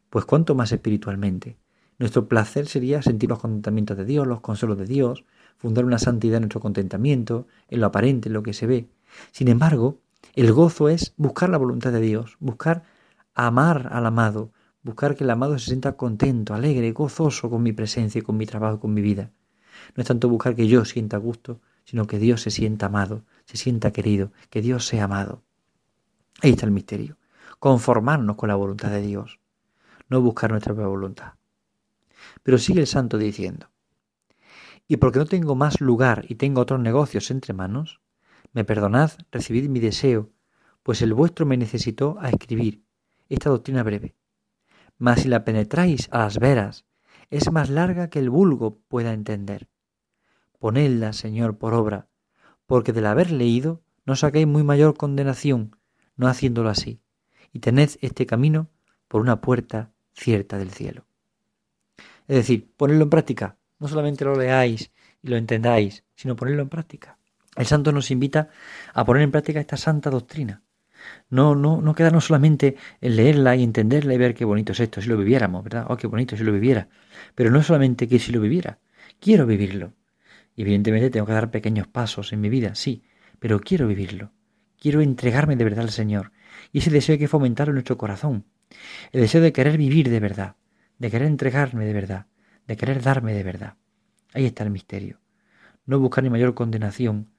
pues 0.09 0.25
cuánto 0.25 0.55
más 0.55 0.71
espiritualmente. 0.71 1.57
Nuestro 1.97 2.27
placer 2.27 2.67
sería 2.67 3.01
sentir 3.01 3.29
los 3.29 3.39
contentamientos 3.39 3.97
de 3.97 4.05
Dios, 4.05 4.27
los 4.27 4.41
consuelos 4.41 4.77
de 4.77 4.85
Dios, 4.85 5.23
fundar 5.57 5.85
una 5.85 5.99
santidad 5.99 6.37
en 6.37 6.43
nuestro 6.43 6.59
contentamiento, 6.59 7.47
en 7.69 7.79
lo 7.79 7.87
aparente, 7.87 8.29
en 8.29 8.33
lo 8.33 8.43
que 8.43 8.53
se 8.53 8.67
ve. 8.67 8.87
Sin 9.31 9.47
embargo, 9.47 9.99
el 10.35 10.51
gozo 10.51 10.89
es 10.89 11.13
buscar 11.15 11.49
la 11.49 11.57
voluntad 11.57 11.91
de 11.91 12.01
Dios, 12.01 12.35
buscar 12.39 12.83
amar 13.33 13.89
al 13.91 14.05
amado, 14.05 14.51
buscar 14.83 15.15
que 15.15 15.23
el 15.23 15.29
amado 15.29 15.57
se 15.57 15.67
sienta 15.67 15.95
contento, 15.95 16.53
alegre, 16.53 16.91
gozoso 16.91 17.49
con 17.49 17.63
mi 17.63 17.71
presencia, 17.71 18.21
con 18.21 18.35
mi 18.35 18.45
trabajo, 18.45 18.79
con 18.79 18.93
mi 18.93 19.01
vida. 19.01 19.31
No 19.95 20.01
es 20.01 20.07
tanto 20.07 20.27
buscar 20.27 20.55
que 20.55 20.67
yo 20.67 20.83
sienta 20.83 21.17
gusto, 21.17 21.61
sino 21.85 22.05
que 22.05 22.19
Dios 22.19 22.41
se 22.41 22.51
sienta 22.51 22.87
amado, 22.87 23.23
se 23.45 23.55
sienta 23.57 23.91
querido, 23.91 24.31
que 24.49 24.61
Dios 24.61 24.85
sea 24.85 25.05
amado. 25.05 25.41
Ahí 26.41 26.51
está 26.51 26.65
el 26.65 26.71
misterio. 26.71 27.17
Conformarnos 27.59 28.35
con 28.35 28.49
la 28.49 28.55
voluntad 28.55 28.89
de 28.89 29.01
Dios, 29.01 29.39
no 30.09 30.21
buscar 30.21 30.51
nuestra 30.51 30.73
propia 30.73 30.89
voluntad. 30.89 31.33
Pero 32.43 32.57
sigue 32.57 32.81
el 32.81 32.87
santo 32.87 33.17
diciendo, 33.17 33.69
y 34.87 34.97
porque 34.97 35.19
no 35.19 35.25
tengo 35.25 35.55
más 35.55 35.79
lugar 35.81 36.25
y 36.27 36.35
tengo 36.35 36.61
otros 36.61 36.79
negocios 36.79 37.31
entre 37.31 37.53
manos, 37.53 38.01
me 38.55 38.63
perdonad, 38.63 39.11
recibid 39.31 39.67
mi 39.67 39.81
deseo, 39.81 40.31
pues 40.81 41.01
el 41.01 41.13
vuestro 41.13 41.45
me 41.45 41.57
necesitó 41.57 42.17
a 42.21 42.29
escribir 42.29 42.85
esta 43.27 43.49
doctrina 43.49 43.83
breve. 43.83 44.15
Mas 44.97 45.21
si 45.21 45.27
la 45.27 45.43
penetráis 45.43 46.07
a 46.11 46.19
las 46.19 46.39
veras, 46.39 46.85
es 47.29 47.51
más 47.51 47.69
larga 47.69 48.09
que 48.09 48.19
el 48.19 48.29
vulgo 48.29 48.79
pueda 48.87 49.11
entender. 49.11 49.67
Ponedla, 50.57 51.11
Señor, 51.11 51.57
por 51.57 51.73
obra, 51.73 52.07
porque 52.65 52.93
del 52.93 53.07
haber 53.07 53.29
leído 53.29 53.83
no 54.05 54.15
saquéis 54.15 54.47
muy 54.47 54.63
mayor 54.63 54.95
condenación, 54.95 55.75
no 56.15 56.29
haciéndolo 56.29 56.69
así, 56.69 57.01
y 57.51 57.59
tened 57.59 57.89
este 57.99 58.25
camino 58.25 58.69
por 59.09 59.19
una 59.19 59.41
puerta 59.41 59.91
cierta 60.13 60.57
del 60.57 60.71
cielo. 60.71 61.05
Es 62.29 62.37
decir, 62.37 62.71
ponedlo 62.77 63.03
en 63.03 63.09
práctica. 63.09 63.57
No 63.79 63.89
solamente 63.89 64.23
lo 64.23 64.37
leáis 64.37 64.91
y 65.21 65.27
lo 65.27 65.35
entendáis, 65.35 66.05
sino 66.15 66.37
ponerlo 66.37 66.61
en 66.61 66.69
práctica. 66.69 67.19
El 67.55 67.65
santo 67.65 67.91
nos 67.91 68.11
invita 68.11 68.49
a 68.93 69.05
poner 69.05 69.23
en 69.23 69.31
práctica 69.31 69.59
esta 69.59 69.77
santa 69.77 70.09
doctrina. 70.09 70.63
No, 71.29 71.55
no, 71.55 71.81
no 71.81 71.93
quedarnos 71.93 72.25
solamente 72.25 72.75
en 72.99 73.15
leerla 73.15 73.55
y 73.55 73.63
entenderla 73.63 74.13
y 74.13 74.17
ver 74.17 74.33
qué 74.33 74.43
bonito 74.43 74.71
es 74.71 74.79
esto, 74.79 75.01
si 75.01 75.09
lo 75.09 75.17
viviéramos, 75.17 75.63
¿verdad? 75.63 75.85
Oh, 75.89 75.97
qué 75.97 76.07
bonito 76.07 76.35
si 76.35 76.43
lo 76.43 76.51
viviera. 76.51 76.89
Pero 77.35 77.51
no 77.51 77.61
solamente 77.61 78.07
que 78.07 78.19
si 78.19 78.31
lo 78.31 78.41
viviera, 78.41 78.79
quiero 79.19 79.45
vivirlo. 79.45 79.93
Y 80.55 80.63
evidentemente 80.63 81.09
tengo 81.09 81.25
que 81.25 81.33
dar 81.33 81.51
pequeños 81.51 81.87
pasos 81.87 82.33
en 82.33 82.41
mi 82.41 82.49
vida, 82.49 82.75
sí, 82.75 83.03
pero 83.39 83.59
quiero 83.59 83.87
vivirlo. 83.87 84.31
Quiero 84.79 85.01
entregarme 85.01 85.55
de 85.55 85.63
verdad 85.63 85.85
al 85.85 85.91
Señor. 85.91 86.31
Y 86.71 86.79
ese 86.79 86.89
deseo 86.89 87.13
hay 87.13 87.19
que 87.19 87.27
fomentarlo 87.27 87.71
en 87.71 87.75
nuestro 87.75 87.97
corazón. 87.97 88.45
El 89.11 89.21
deseo 89.21 89.41
de 89.41 89.53
querer 89.53 89.77
vivir 89.77 90.09
de 90.09 90.19
verdad 90.19 90.55
de 90.97 91.11
querer 91.11 91.27
entregarme 91.27 91.85
de 91.85 91.93
verdad, 91.93 92.27
de 92.67 92.77
querer 92.77 93.01
darme 93.01 93.33
de 93.33 93.43
verdad. 93.43 93.75
Ahí 94.33 94.45
está 94.45 94.63
el 94.63 94.71
misterio. 94.71 95.19
No 95.85 95.99
buscar 95.99 96.23
ni 96.23 96.29
mayor 96.29 96.53
condenación 96.53 97.29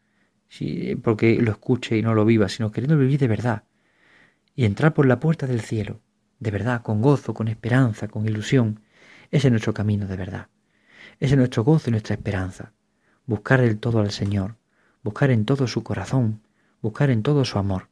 porque 1.02 1.40
lo 1.40 1.50
escuche 1.50 1.96
y 1.96 2.02
no 2.02 2.14
lo 2.14 2.24
viva, 2.24 2.48
sino 2.48 2.70
queriendo 2.70 2.96
vivir 2.96 3.18
de 3.18 3.28
verdad 3.28 3.64
y 4.56 4.64
entrar 4.64 4.94
por 4.94 5.06
la 5.06 5.20
puerta 5.20 5.46
del 5.46 5.60
cielo, 5.60 6.00
de 6.40 6.50
verdad, 6.50 6.82
con 6.82 7.02
gozo, 7.02 7.34
con 7.34 7.46
esperanza, 7.48 8.08
con 8.08 8.26
ilusión. 8.26 8.80
Ese 9.30 9.48
es 9.48 9.52
nuestro 9.52 9.74
camino 9.74 10.06
de 10.06 10.16
verdad. 10.16 10.48
Ese 11.20 11.34
es 11.34 11.38
nuestro 11.38 11.62
gozo 11.62 11.90
y 11.90 11.92
nuestra 11.92 12.14
esperanza. 12.14 12.72
Buscar 13.26 13.60
el 13.60 13.78
todo 13.78 14.00
al 14.00 14.10
Señor, 14.10 14.56
buscar 15.02 15.30
en 15.30 15.44
todo 15.44 15.66
su 15.66 15.82
corazón, 15.82 16.40
buscar 16.80 17.10
en 17.10 17.22
todo 17.22 17.44
su 17.44 17.58
amor. 17.58 17.88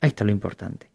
Ahí 0.00 0.08
está 0.08 0.24
lo 0.24 0.32
importante. 0.32 0.90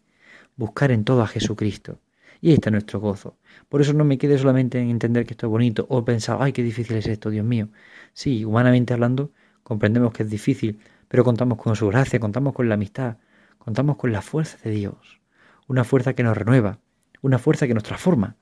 Buscar 0.56 0.92
en 0.92 1.04
todo 1.04 1.22
a 1.22 1.28
Jesucristo, 1.28 2.00
y 2.42 2.50
ahí 2.50 2.56
está 2.56 2.70
nuestro 2.72 3.00
gozo. 3.00 3.38
Por 3.70 3.82
eso 3.82 3.94
no 3.94 4.04
me 4.04 4.18
quede 4.18 4.38
solamente 4.38 4.80
en 4.80 4.90
entender 4.90 5.26
que 5.26 5.34
esto 5.34 5.48
es 5.48 5.52
bonito 5.52 5.86
o 5.90 6.04
pensar, 6.06 6.38
ay, 6.42 6.52
qué 6.52 6.64
difícil 6.64 6.98
es 6.98 7.08
esto, 7.08 7.30
Dios 7.30 7.46
mío. 7.46 7.70
Sí, 8.14 8.46
humanamente 8.46 8.94
hablando, 8.94 9.32
comprendemos 9.64 10.14
que 10.14 10.24
es 10.24 10.30
difícil, 10.30 10.80
pero 11.08 11.24
contamos 11.24 11.58
con 11.58 11.76
su 11.76 11.88
gracia, 11.88 12.20
contamos 12.20 12.54
con 12.54 12.70
la 12.70 12.76
amistad, 12.76 13.18
contamos 13.58 13.98
con 13.98 14.12
la 14.12 14.22
fuerza 14.22 14.58
de 14.64 14.72
Dios. 14.72 15.22
Una 15.68 15.84
fuerza 15.84 16.14
que 16.14 16.24
nos 16.24 16.38
renueva, 16.38 16.80
una 17.22 17.40
fuerza 17.40 17.68
que 17.68 17.74
nos 17.74 17.84
transforma. 17.84 18.36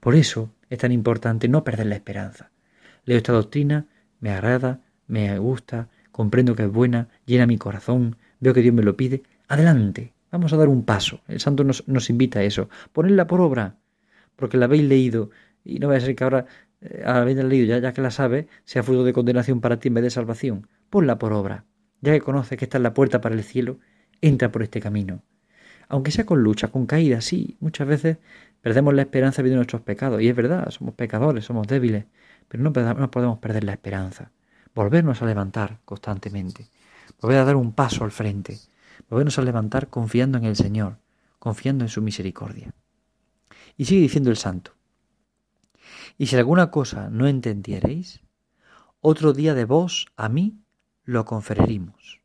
Por 0.00 0.14
eso 0.14 0.50
es 0.68 0.78
tan 0.78 0.92
importante 0.92 1.48
no 1.48 1.64
perder 1.64 1.86
la 1.86 1.94
esperanza. 1.94 2.50
Leo 3.04 3.16
esta 3.16 3.32
doctrina, 3.32 3.86
me 4.20 4.30
agrada, 4.30 4.80
me 5.06 5.38
gusta, 5.38 5.88
comprendo 6.12 6.54
que 6.54 6.64
es 6.64 6.72
buena, 6.72 7.08
llena 7.24 7.46
mi 7.46 7.58
corazón, 7.58 8.16
veo 8.40 8.52
que 8.52 8.62
Dios 8.62 8.74
me 8.74 8.82
lo 8.82 8.96
pide. 8.96 9.22
Adelante, 9.48 10.12
Vamos 10.36 10.52
a 10.52 10.56
dar 10.56 10.68
un 10.68 10.84
paso. 10.84 11.20
El 11.28 11.40
santo 11.40 11.64
nos, 11.64 11.86
nos 11.88 12.10
invita 12.10 12.40
a 12.40 12.42
eso. 12.42 12.68
Ponedla 12.92 13.26
por 13.26 13.40
obra, 13.40 13.76
porque 14.36 14.56
la 14.56 14.66
habéis 14.66 14.84
leído 14.84 15.30
y 15.64 15.78
no 15.78 15.88
va 15.88 15.96
a 15.96 16.00
ser 16.00 16.14
que 16.14 16.24
ahora, 16.24 16.46
eh, 16.80 17.02
haberla 17.06 17.44
leído, 17.44 17.66
ya, 17.66 17.78
ya 17.78 17.92
que 17.92 18.02
la 18.02 18.10
sabe, 18.10 18.48
sea 18.64 18.82
fruto 18.82 19.04
de 19.04 19.12
condenación 19.12 19.60
para 19.60 19.78
ti 19.78 19.88
en 19.88 19.94
vez 19.94 20.04
de 20.04 20.10
salvación. 20.10 20.68
Ponla 20.90 21.18
por 21.18 21.32
obra. 21.32 21.64
Ya 22.00 22.12
que 22.12 22.20
conoces 22.20 22.58
que 22.58 22.64
está 22.64 22.76
en 22.76 22.82
la 22.82 22.94
puerta 22.94 23.20
para 23.20 23.34
el 23.34 23.42
cielo, 23.44 23.78
entra 24.20 24.52
por 24.52 24.62
este 24.62 24.80
camino. 24.80 25.22
Aunque 25.88 26.10
sea 26.10 26.26
con 26.26 26.42
lucha, 26.42 26.68
con 26.68 26.86
caída, 26.86 27.20
sí, 27.20 27.56
muchas 27.60 27.86
veces 27.86 28.18
perdemos 28.60 28.94
la 28.94 29.02
esperanza 29.02 29.42
viendo 29.42 29.56
nuestros 29.56 29.82
pecados. 29.82 30.20
Y 30.20 30.28
es 30.28 30.36
verdad, 30.36 30.68
somos 30.70 30.94
pecadores, 30.94 31.44
somos 31.44 31.66
débiles, 31.66 32.04
pero 32.48 32.62
no, 32.62 32.70
no 32.70 33.10
podemos 33.10 33.38
perder 33.38 33.64
la 33.64 33.72
esperanza. 33.72 34.30
Volvernos 34.74 35.22
a 35.22 35.26
levantar 35.26 35.78
constantemente. 35.84 36.66
Volver 37.20 37.38
a 37.38 37.44
dar 37.44 37.56
un 37.56 37.72
paso 37.72 38.04
al 38.04 38.10
frente 38.10 38.58
volvernos 39.08 39.38
a 39.38 39.42
levantar 39.42 39.88
confiando 39.88 40.38
en 40.38 40.44
el 40.44 40.56
Señor, 40.56 40.98
confiando 41.38 41.84
en 41.84 41.88
su 41.88 42.02
misericordia. 42.02 42.72
Y 43.76 43.84
sigue 43.84 44.02
diciendo 44.02 44.30
el 44.30 44.36
santo, 44.36 44.72
Y 46.18 46.26
si 46.26 46.36
alguna 46.36 46.70
cosa 46.70 47.10
no 47.10 47.26
entendiereis, 47.26 48.20
otro 49.00 49.32
día 49.32 49.54
de 49.54 49.66
vos 49.66 50.06
a 50.16 50.28
mí 50.28 50.58
lo 51.06 51.24
conferiremos. 51.24 52.20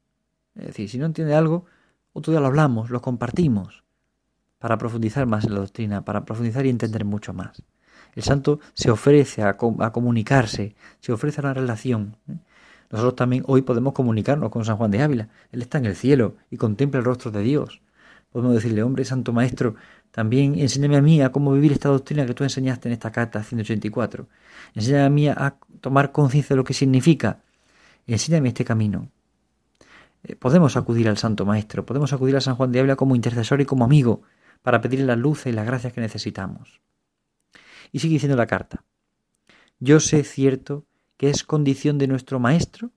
Es 0.56 0.68
decir, 0.68 0.90
si 0.90 0.98
no 0.98 1.06
entiende 1.06 1.34
algo, 1.34 1.66
otro 2.12 2.32
día 2.32 2.42
lo 2.42 2.48
hablamos, 2.48 2.90
lo 2.90 3.02
compartimos, 3.02 3.84
para 4.60 4.78
profundizar 4.78 5.26
más 5.26 5.46
en 5.46 5.54
la 5.54 5.62
doctrina, 5.62 6.04
para 6.04 6.26
profundizar 6.26 6.66
y 6.66 6.70
entender 6.70 7.06
mucho 7.06 7.34
más. 7.34 7.64
El 8.16 8.24
santo 8.24 8.60
se 8.74 8.92
ofrece 8.92 9.44
a, 9.44 9.56
comunicarse, 9.58 10.76
se 11.00 11.14
ofrece 11.14 11.40
a 11.40 11.46
la 11.46 11.54
relación. 11.54 12.18
¿eh? 12.28 12.36
Nosotros 12.90 13.16
también 13.16 13.44
hoy 13.48 13.62
podemos 13.62 13.94
comunicarnos 13.94 14.50
con 14.52 14.66
San 14.66 14.76
Juan 14.76 14.92
de 14.92 15.02
Ávila. 15.02 15.30
Él 15.52 15.62
está 15.62 15.78
en 15.78 15.86
el 15.86 15.96
cielo 15.96 16.36
y 16.50 16.58
contempla 16.58 17.00
el 17.00 17.06
rostro 17.06 17.32
de 17.32 17.42
Dios. 17.42 17.82
Podemos 18.32 18.54
decirle, 18.54 18.84
hombre, 18.84 19.06
Santo 19.06 19.32
Maestro, 19.32 19.76
también 20.12 20.60
enséñame 20.60 20.98
a 20.98 21.02
mí 21.02 21.22
a 21.22 21.32
cómo 21.32 21.54
vivir 21.54 21.72
esta 21.72 21.90
doctrina 21.90 22.26
que 22.26 22.34
tú 22.34 22.44
enseñaste 22.44 22.90
en 22.90 22.94
esta 22.94 23.12
carta 23.12 23.44
184. 23.44 24.28
Enséñame 24.76 25.04
a 25.06 25.10
mí 25.10 25.28
a 25.30 25.56
tomar 25.80 26.12
conciencia 26.12 26.54
de 26.54 26.58
lo 26.58 26.64
que 26.64 26.74
significa. 26.74 27.40
Enséñame 28.08 28.50
este 28.50 28.66
camino. 28.66 29.10
Eh, 30.24 30.36
podemos 30.36 30.78
acudir 30.78 31.08
al 31.10 31.18
Santo 31.18 31.46
Maestro, 31.46 31.86
podemos 31.86 32.14
acudir 32.14 32.36
a 32.36 32.42
San 32.42 32.56
Juan 32.56 32.72
de 32.72 32.80
Ávila 32.80 32.96
como 32.96 33.16
intercesor 33.16 33.62
y 33.62 33.66
como 33.66 33.86
amigo 33.86 34.22
para 34.62 34.82
pedirle 34.82 35.06
las 35.06 35.18
luces 35.18 35.52
y 35.52 35.56
las 35.56 35.66
gracias 35.66 35.94
que 35.94 36.02
necesitamos. 36.02 36.82
Y 37.92 38.00
sigue 38.00 38.14
diciendo 38.14 38.38
la 38.38 38.48
carta. 38.48 38.84
Yo 39.80 40.00
sé 40.00 40.24
cierto 40.24 40.86
que 41.18 41.30
es 41.30 41.44
condición 41.44 41.98
de 41.98 42.08
nuestro 42.08 42.40
Maestro 42.40 42.92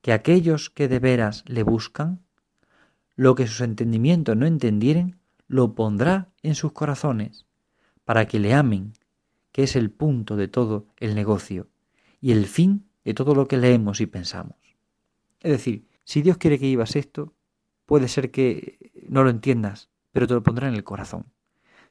que 0.00 0.12
aquellos 0.12 0.70
que 0.70 0.88
de 0.88 0.98
veras 0.98 1.44
le 1.46 1.62
buscan, 1.62 2.20
lo 3.14 3.34
que 3.34 3.46
sus 3.46 3.60
entendimientos 3.60 4.36
no 4.36 4.46
entendieren, 4.46 5.18
lo 5.46 5.74
pondrá 5.74 6.28
en 6.42 6.54
sus 6.54 6.72
corazones, 6.72 7.46
para 8.04 8.26
que 8.26 8.40
le 8.40 8.54
amen, 8.54 8.94
que 9.52 9.64
es 9.64 9.76
el 9.76 9.90
punto 9.90 10.36
de 10.36 10.48
todo 10.48 10.86
el 10.98 11.14
negocio 11.14 11.68
y 12.20 12.32
el 12.32 12.46
fin 12.46 12.86
de 13.04 13.14
todo 13.14 13.34
lo 13.34 13.48
que 13.48 13.56
leemos 13.56 14.00
y 14.00 14.06
pensamos. 14.06 14.56
Es 15.40 15.52
decir, 15.52 15.88
si 16.04 16.22
Dios 16.22 16.36
quiere 16.36 16.58
que 16.58 16.66
vivas 16.66 16.96
esto, 16.96 17.34
puede 17.86 18.08
ser 18.08 18.30
que 18.30 18.92
no 19.08 19.24
lo 19.24 19.30
entiendas, 19.30 19.90
pero 20.12 20.26
te 20.26 20.34
lo 20.34 20.42
pondrá 20.42 20.68
en 20.68 20.74
el 20.74 20.84
corazón. 20.84 21.26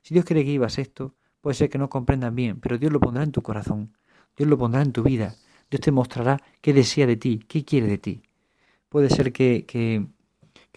Si 0.02 0.14
Dios 0.14 0.26
quiere 0.26 0.44
que 0.44 0.52
vivas 0.52 0.78
esto, 0.78 1.16
puede 1.42 1.56
ser 1.56 1.70
que 1.70 1.78
no 1.78 1.90
comprendas 1.90 2.34
bien, 2.34 2.60
pero 2.60 2.78
Dios 2.78 2.92
lo 2.92 3.00
pondrá 3.00 3.24
en 3.24 3.32
tu 3.32 3.42
corazón, 3.42 3.96
Dios 4.38 4.50
lo 4.50 4.58
pondrá 4.58 4.82
en 4.82 4.94
tu 4.94 5.04
vida, 5.04 5.36
Dios 5.70 5.82
te 5.82 5.92
mostrará 5.92 6.42
qué 6.62 6.74
desea 6.74 7.08
de 7.08 7.18
ti, 7.18 7.40
qué 7.48 7.64
quiere 7.66 7.88
de 7.88 7.98
ti. 7.98 8.22
Puede 8.90 9.10
ser 9.10 9.32
que, 9.32 9.66
que, 9.66 10.06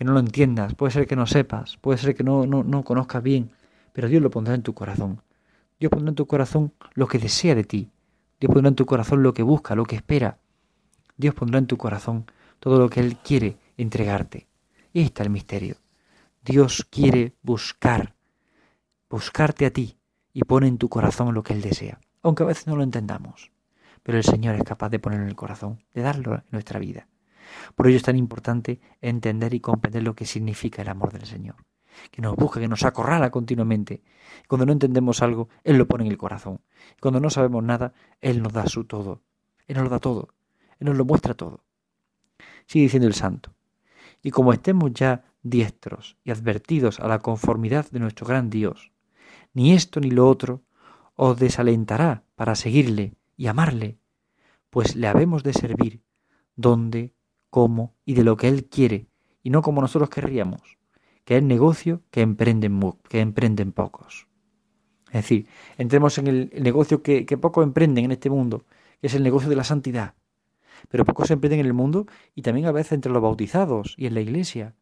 no 0.05 0.13
lo 0.13 0.21
entiendas, 0.21 0.75
puede 0.75 0.93
ser 0.93 1.07
que 1.07 1.17
no 1.17 1.27
sepas, 1.27 1.77
puede 1.79 1.99
ser 1.99 2.15
que 2.15 2.25
no, 2.25 2.47
no, 2.47 2.63
no 2.63 2.85
conozcas 2.85 3.23
bien, 3.23 3.51
pero 3.93 4.09
Dios 4.09 4.23
lo 4.23 4.31
pondrá 4.31 4.55
en 4.55 4.63
tu 4.63 4.75
corazón. 4.75 5.23
Dios 5.81 5.91
pondrá 5.91 6.11
en 6.11 6.17
tu 6.17 6.27
corazón 6.27 6.73
lo 6.95 7.07
que 7.09 7.19
desea 7.19 7.55
de 7.55 7.65
ti. 7.65 7.91
Dios 8.45 8.53
pondrá 8.53 8.69
en 8.69 8.75
tu 8.75 8.85
corazón 8.85 9.23
lo 9.23 9.33
que 9.33 9.43
busca, 9.43 9.75
lo 9.75 9.87
que 9.87 9.97
espera. 9.97 10.37
Dios 11.17 11.35
pondrá 11.35 11.59
en 11.59 11.67
tu 11.67 11.79
corazón 11.79 12.27
todo 12.61 12.79
lo 12.79 12.91
que 12.91 13.01
Él 13.01 13.17
quiere 13.17 13.57
entregarte. 13.79 14.49
Y 14.93 14.99
ahí 14.99 15.07
está 15.07 15.23
el 15.23 15.31
misterio. 15.31 15.77
Dios 16.45 16.87
quiere 16.91 17.33
buscar, 17.41 18.15
buscarte 19.09 19.65
a 19.65 19.71
ti 19.71 19.97
y 20.35 20.43
pone 20.43 20.69
en 20.69 20.77
tu 20.77 20.91
corazón 20.91 21.33
lo 21.33 21.43
que 21.43 21.55
Él 21.55 21.63
desea, 21.63 21.99
aunque 22.21 22.43
a 22.43 22.47
veces 22.47 22.67
no 22.67 22.77
lo 22.77 22.83
entendamos. 22.83 23.51
Pero 24.03 24.19
el 24.19 24.25
Señor 24.25 24.57
es 24.57 24.63
capaz 24.65 24.91
de 24.91 24.99
ponerlo 24.99 25.25
en 25.25 25.31
el 25.31 25.37
corazón, 25.37 25.83
de 25.95 26.03
darlo 26.03 26.35
en 26.35 26.45
nuestra 26.51 26.79
vida. 26.79 27.09
Por 27.75 27.87
ello 27.87 27.97
es 27.97 28.03
tan 28.03 28.19
importante 28.19 28.79
entender 29.01 29.55
y 29.55 29.61
comprender 29.61 30.03
lo 30.03 30.15
que 30.15 30.27
significa 30.27 30.83
el 30.83 30.91
amor 30.91 31.15
del 31.15 31.25
Señor, 31.25 31.57
que 32.11 32.23
nos 32.23 32.37
busca, 32.37 32.61
que 32.61 32.69
nos 32.69 32.85
acorrala 32.85 33.31
continuamente. 33.31 34.03
Cuando 34.49 34.67
no 34.67 34.73
entendemos 34.73 35.23
algo, 35.23 35.49
Él 35.63 35.77
lo 35.77 35.87
pone 35.87 36.05
en 36.05 36.11
el 36.11 36.19
corazón. 36.19 36.61
Cuando 37.01 37.21
no 37.21 37.31
sabemos 37.31 37.63
nada, 37.63 37.93
Él 38.21 38.43
nos 38.43 38.53
da 38.53 38.67
su 38.67 38.85
todo. 38.85 39.23
Él 39.67 39.77
nos 39.77 39.85
lo 39.85 39.91
da 39.91 39.99
todo. 39.99 40.29
Él 40.79 40.87
nos 40.87 40.97
lo 40.97 41.05
muestra 41.05 41.35
todo. 41.35 41.65
Sigue 42.67 42.85
diciendo 42.85 43.09
el 43.09 43.15
santo. 43.15 43.55
Y 44.23 44.31
como 44.31 44.53
estemos 44.53 44.93
ya 44.93 45.25
diestros 45.43 46.17
y 46.25 46.31
advertidos 46.31 47.01
a 47.01 47.09
la 47.09 47.19
conformidad 47.19 47.91
de 47.91 48.01
nuestro 48.01 48.27
gran 48.27 48.51
Dios, 48.51 48.93
ni 49.53 49.73
esto 49.73 50.01
ni 50.01 50.11
lo 50.11 50.29
otro 50.29 50.63
os 51.15 51.39
desalentará 51.39 52.25
para 52.35 52.55
seguirle 52.55 53.15
y 53.37 53.47
amarle, 53.47 53.99
pues 54.71 54.97
le 54.97 55.07
habemos 55.07 55.43
de 55.43 55.53
servir 55.53 56.03
donde, 56.57 57.15
cómo 57.51 57.95
y 58.05 58.15
de 58.15 58.25
lo 58.25 58.37
que 58.37 58.49
Él 58.49 58.65
quiere, 58.65 59.07
y 59.43 59.51
no 59.51 59.63
como 59.63 59.81
nosotros 59.81 60.11
querríamos, 60.11 60.79
que 61.25 61.39
es 61.39 61.43
negocio 61.43 62.03
que 62.11 62.21
emprenden, 62.21 62.81
que 63.09 63.21
emprenden 63.21 63.73
pocos. 63.73 64.27
Es 65.09 65.23
decir, 65.23 65.47
entremos 65.79 66.19
en 66.19 66.27
el 66.27 66.53
negocio 66.61 67.03
que, 67.03 67.25
que 67.25 67.39
pocos 67.39 67.65
emprenden 67.65 68.07
en 68.07 68.13
este 68.13 68.31
mundo, 68.31 68.65
que 69.01 69.07
es 69.07 69.15
el 69.15 69.23
negocio 69.23 69.49
de 69.49 69.57
la 69.57 69.65
santidad. 69.65 70.15
Pero 70.89 71.05
pocos 71.05 71.31
emprenden 71.31 71.61
en 71.61 71.67
el 71.67 71.73
mundo 71.73 72.07
y 72.35 72.43
también 72.43 72.67
a 72.67 72.73
veces 72.73 72.93
entre 72.93 73.13
los 73.13 73.23
bautizados 73.23 73.95
y 73.97 74.07
en 74.07 74.15
la 74.15 74.21
iglesia. 74.21 74.75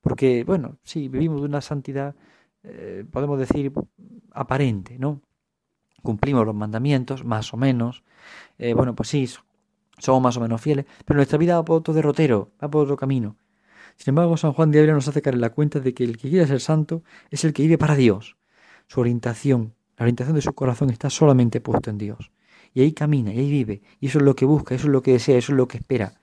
Porque, 0.00 0.44
bueno, 0.44 0.78
sí, 0.82 1.08
vivimos 1.08 1.40
de 1.40 1.46
una 1.46 1.60
santidad, 1.60 2.14
eh, 2.62 3.04
podemos 3.10 3.38
decir, 3.38 3.72
aparente, 4.32 4.98
¿no? 4.98 5.20
Cumplimos 6.02 6.44
los 6.46 6.54
mandamientos, 6.54 7.24
más 7.24 7.52
o 7.54 7.56
menos. 7.56 8.02
Eh, 8.58 8.74
bueno, 8.74 8.94
pues 8.94 9.08
sí, 9.08 9.28
somos 9.98 10.22
más 10.22 10.36
o 10.36 10.40
menos 10.40 10.60
fieles, 10.60 10.86
pero 11.04 11.16
nuestra 11.16 11.38
vida 11.38 11.56
va 11.56 11.64
por 11.64 11.78
otro 11.78 11.94
derrotero, 11.94 12.50
va 12.62 12.68
por 12.68 12.82
otro 12.84 12.96
camino. 12.96 13.36
Sin 13.96 14.12
embargo, 14.12 14.36
San 14.36 14.52
Juan 14.52 14.70
de 14.70 14.78
Ávila 14.78 14.94
nos 14.94 15.08
hace 15.08 15.22
caer 15.22 15.34
en 15.34 15.40
la 15.40 15.50
cuenta 15.50 15.80
de 15.80 15.94
que 15.94 16.04
el 16.04 16.16
que 16.16 16.28
quiere 16.28 16.46
ser 16.46 16.60
santo 16.60 17.02
es 17.30 17.44
el 17.44 17.52
que 17.52 17.62
vive 17.62 17.78
para 17.78 17.94
Dios. 17.94 18.36
Su 18.88 19.00
orientación, 19.00 19.74
la 19.96 20.04
orientación 20.04 20.34
de 20.34 20.42
su 20.42 20.52
corazón 20.52 20.90
está 20.90 21.10
solamente 21.10 21.60
puesto 21.60 21.90
en 21.90 21.98
Dios. 21.98 22.30
Y 22.74 22.80
ahí 22.80 22.92
camina, 22.92 23.32
y 23.32 23.38
ahí 23.38 23.50
vive, 23.50 23.82
y 24.00 24.06
eso 24.06 24.18
es 24.18 24.24
lo 24.24 24.34
que 24.34 24.44
busca, 24.44 24.74
eso 24.74 24.86
es 24.86 24.92
lo 24.92 25.02
que 25.02 25.12
desea, 25.12 25.38
eso 25.38 25.52
es 25.52 25.56
lo 25.56 25.68
que 25.68 25.78
espera. 25.78 26.14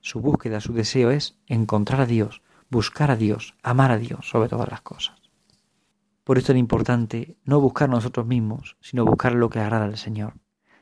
Su 0.00 0.20
búsqueda, 0.20 0.60
su 0.60 0.72
deseo 0.72 1.10
es 1.10 1.38
encontrar 1.46 2.00
a 2.00 2.06
Dios, 2.06 2.42
buscar 2.70 3.10
a 3.10 3.16
Dios, 3.16 3.54
amar 3.62 3.92
a 3.92 3.98
Dios 3.98 4.28
sobre 4.28 4.48
todas 4.48 4.70
las 4.70 4.80
cosas. 4.80 5.22
Por 6.24 6.38
esto 6.38 6.52
es 6.52 6.58
importante 6.58 7.36
no 7.44 7.60
buscar 7.60 7.88
nosotros 7.88 8.26
mismos, 8.26 8.76
sino 8.80 9.04
buscar 9.04 9.34
lo 9.34 9.50
que 9.50 9.58
agrada 9.58 9.84
al 9.84 9.98
Señor, 9.98 10.34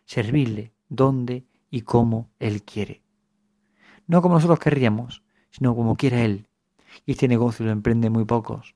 servirle 0.05 0.73
donde 0.89 1.47
y 1.71 1.83
como 1.83 2.31
Él 2.39 2.63
quiere. 2.63 3.03
No 4.07 4.23
como 4.23 4.35
nosotros 4.35 4.59
querríamos, 4.59 5.23
sino 5.50 5.75
como 5.75 5.97
quiere 5.97 6.25
Él. 6.25 6.47
Y 7.07 7.12
este 7.12 7.28
negocio 7.28 7.64
lo 7.64 7.73
emprende 7.73 8.11
muy 8.11 8.25
pocos, 8.25 8.75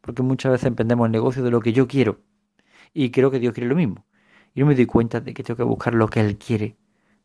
porque 0.00 0.22
muchas 0.22 0.52
veces 0.52 0.66
emprendemos 0.66 1.06
el 1.06 1.12
negocio 1.12 1.42
de 1.42 1.50
lo 1.50 1.60
que 1.60 1.72
yo 1.72 1.86
quiero, 1.86 2.20
y 2.92 3.10
creo 3.10 3.30
que 3.30 3.38
Dios 3.38 3.54
quiere 3.54 3.68
lo 3.68 3.76
mismo. 3.76 4.06
Y 4.54 4.60
no 4.60 4.66
me 4.66 4.74
doy 4.74 4.86
cuenta 4.86 5.20
de 5.20 5.32
que 5.32 5.42
tengo 5.42 5.56
que 5.56 5.62
buscar 5.62 5.94
lo 5.94 6.08
que 6.08 6.20
Él 6.20 6.36
quiere, 6.36 6.76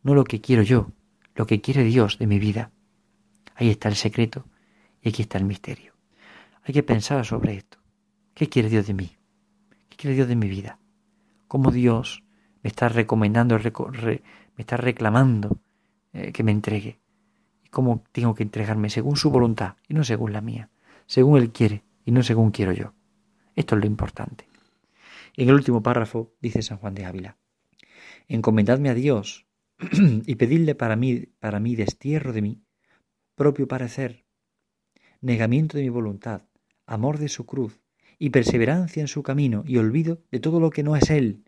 no 0.04 0.16
lo 0.16 0.24
que 0.24 0.40
quiero 0.40 0.62
yo, 0.62 0.92
lo 1.36 1.46
que 1.46 1.62
quiere 1.62 1.84
Dios 1.84 2.18
de 2.18 2.28
mi 2.28 2.40
vida. 2.40 2.72
Ahí 3.56 3.70
está 3.70 3.90
el 3.90 3.96
secreto 3.96 4.46
y 5.02 5.10
aquí 5.10 5.24
está 5.24 5.38
el 5.38 5.46
misterio. 5.46 5.94
Hay 6.64 6.74
que 6.74 6.84
pensar 6.84 7.26
sobre 7.26 7.56
esto. 7.56 7.78
¿Qué 8.34 8.50
quiere 8.50 8.70
Dios 8.70 8.88
de 8.88 8.94
mí? 8.94 9.10
¿Qué 9.90 9.98
quiere 9.98 10.16
Dios 10.16 10.28
de 10.28 10.36
mi 10.36 10.48
vida? 10.48 10.80
¿Cómo 11.48 11.72
Dios 11.72 12.24
me 12.62 12.70
está 12.70 12.90
recomendando, 12.90 13.58
me 13.58 14.22
está 14.58 14.78
reclamando 14.78 15.60
eh, 16.14 16.32
que 16.32 16.44
me 16.44 16.52
entregue? 16.52 17.00
¿Y 17.68 17.70
cómo 17.70 18.02
tengo 18.14 18.34
que 18.34 18.44
entregarme 18.44 18.90
según 18.90 19.18
su 19.18 19.30
voluntad 19.30 19.76
y 19.90 19.94
no 19.94 20.06
según 20.06 20.32
la 20.32 20.40
mía? 20.40 20.70
Según 21.06 21.38
Él 21.38 21.52
quiere 21.52 21.84
y 22.06 22.12
no 22.12 22.24
según 22.24 22.52
quiero 22.52 22.72
yo. 22.72 22.94
Esto 23.58 23.76
es 23.76 23.82
lo 23.82 23.88
importante. 23.88 24.48
En 25.36 25.50
el 25.50 25.56
último 25.56 25.84
párrafo 25.84 26.34
dice 26.40 26.62
San 26.62 26.78
Juan 26.78 26.96
de 26.96 27.04
Ávila, 27.04 27.38
encomendadme 28.30 28.90
a 28.90 28.94
Dios 28.94 29.48
y 30.26 30.36
pedidle 30.36 30.76
para 30.76 30.96
mí, 30.96 31.26
para 31.40 31.60
mí 31.60 31.76
destierro 31.76 32.32
de 32.32 32.42
mí, 32.42 32.64
propio 33.36 33.68
parecer, 33.68 34.24
negamiento 35.20 35.76
de 35.76 35.84
mi 35.84 35.90
voluntad, 35.90 36.44
amor 36.86 37.18
de 37.18 37.28
su 37.28 37.46
cruz 37.46 37.82
y 38.18 38.30
perseverancia 38.30 39.02
en 39.02 39.10
su 39.10 39.24
camino 39.24 39.66
y 39.68 39.76
olvido 39.76 40.24
de 40.32 40.40
todo 40.40 40.62
lo 40.62 40.70
que 40.70 40.84
no 40.84 40.96
es 40.96 41.10
Él. 41.10 41.44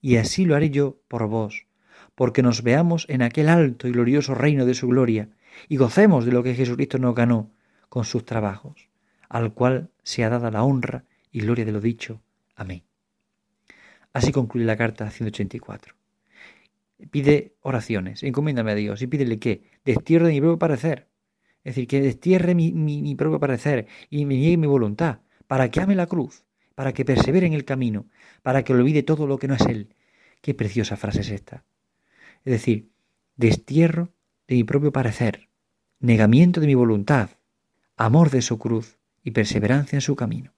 Y 0.00 0.14
así 0.16 0.44
lo 0.44 0.54
haré 0.54 0.70
yo 0.70 1.02
por 1.08 1.26
vos, 1.26 1.66
porque 2.14 2.40
nos 2.40 2.62
veamos 2.62 3.04
en 3.08 3.22
aquel 3.22 3.48
alto 3.48 3.88
y 3.88 3.90
glorioso 3.90 4.36
reino 4.36 4.64
de 4.64 4.74
su 4.74 4.86
gloria 4.86 5.30
y 5.68 5.76
gocemos 5.76 6.24
de 6.24 6.32
lo 6.32 6.42
que 6.42 6.54
Jesucristo 6.54 6.98
nos 6.98 7.14
ganó 7.14 7.50
con 7.88 8.04
sus 8.04 8.24
trabajos, 8.24 8.88
al 9.28 9.52
cual 9.52 9.90
se 10.02 10.24
ha 10.24 10.30
dada 10.30 10.50
la 10.50 10.62
honra 10.62 11.04
y 11.32 11.40
gloria 11.40 11.64
de 11.64 11.72
lo 11.72 11.80
dicho. 11.80 12.20
Amén. 12.56 12.82
Así 14.12 14.32
concluye 14.32 14.66
la 14.66 14.76
carta 14.76 15.10
184. 15.10 15.94
Pide 17.10 17.54
oraciones, 17.62 18.22
encomiéndame 18.22 18.72
a 18.72 18.74
Dios 18.74 19.02
y 19.02 19.06
pídele 19.06 19.38
que 19.38 19.62
destierre 19.84 20.26
de 20.26 20.32
mi 20.32 20.40
propio 20.40 20.58
parecer, 20.58 21.08
es 21.64 21.74
decir, 21.74 21.88
que 21.88 22.00
destierre 22.00 22.54
mi, 22.54 23.14
propio 23.14 23.38
parecer 23.38 23.86
y 24.08 24.24
me 24.26 24.36
niegue 24.36 24.56
mi 24.56 24.66
voluntad, 24.66 25.20
para 25.46 25.70
que 25.70 25.80
ame 25.80 25.94
la 25.94 26.06
cruz, 26.06 26.44
para 26.74 26.92
que 26.92 27.04
persevere 27.04 27.46
en 27.46 27.52
el 27.52 27.64
camino, 27.64 28.06
para 28.42 28.62
que 28.62 28.72
olvide 28.72 29.02
todo 29.02 29.26
lo 29.26 29.38
que 29.38 29.48
no 29.48 29.54
es 29.54 29.62
Él. 29.62 29.94
Qué 30.42 30.54
preciosa 30.54 30.96
frase 30.96 31.20
es 31.20 31.30
esta. 31.30 31.64
Es 32.44 32.52
decir, 32.52 32.90
destierro 33.36 34.10
de 34.50 34.56
mi 34.56 34.64
propio 34.64 34.90
parecer, 34.90 35.48
negamiento 36.00 36.60
de 36.60 36.66
mi 36.66 36.74
voluntad, 36.74 37.30
amor 37.96 38.30
de 38.30 38.42
su 38.42 38.58
cruz 38.58 38.98
y 39.22 39.30
perseverancia 39.30 39.96
en 39.96 40.00
su 40.00 40.16
camino. 40.16 40.54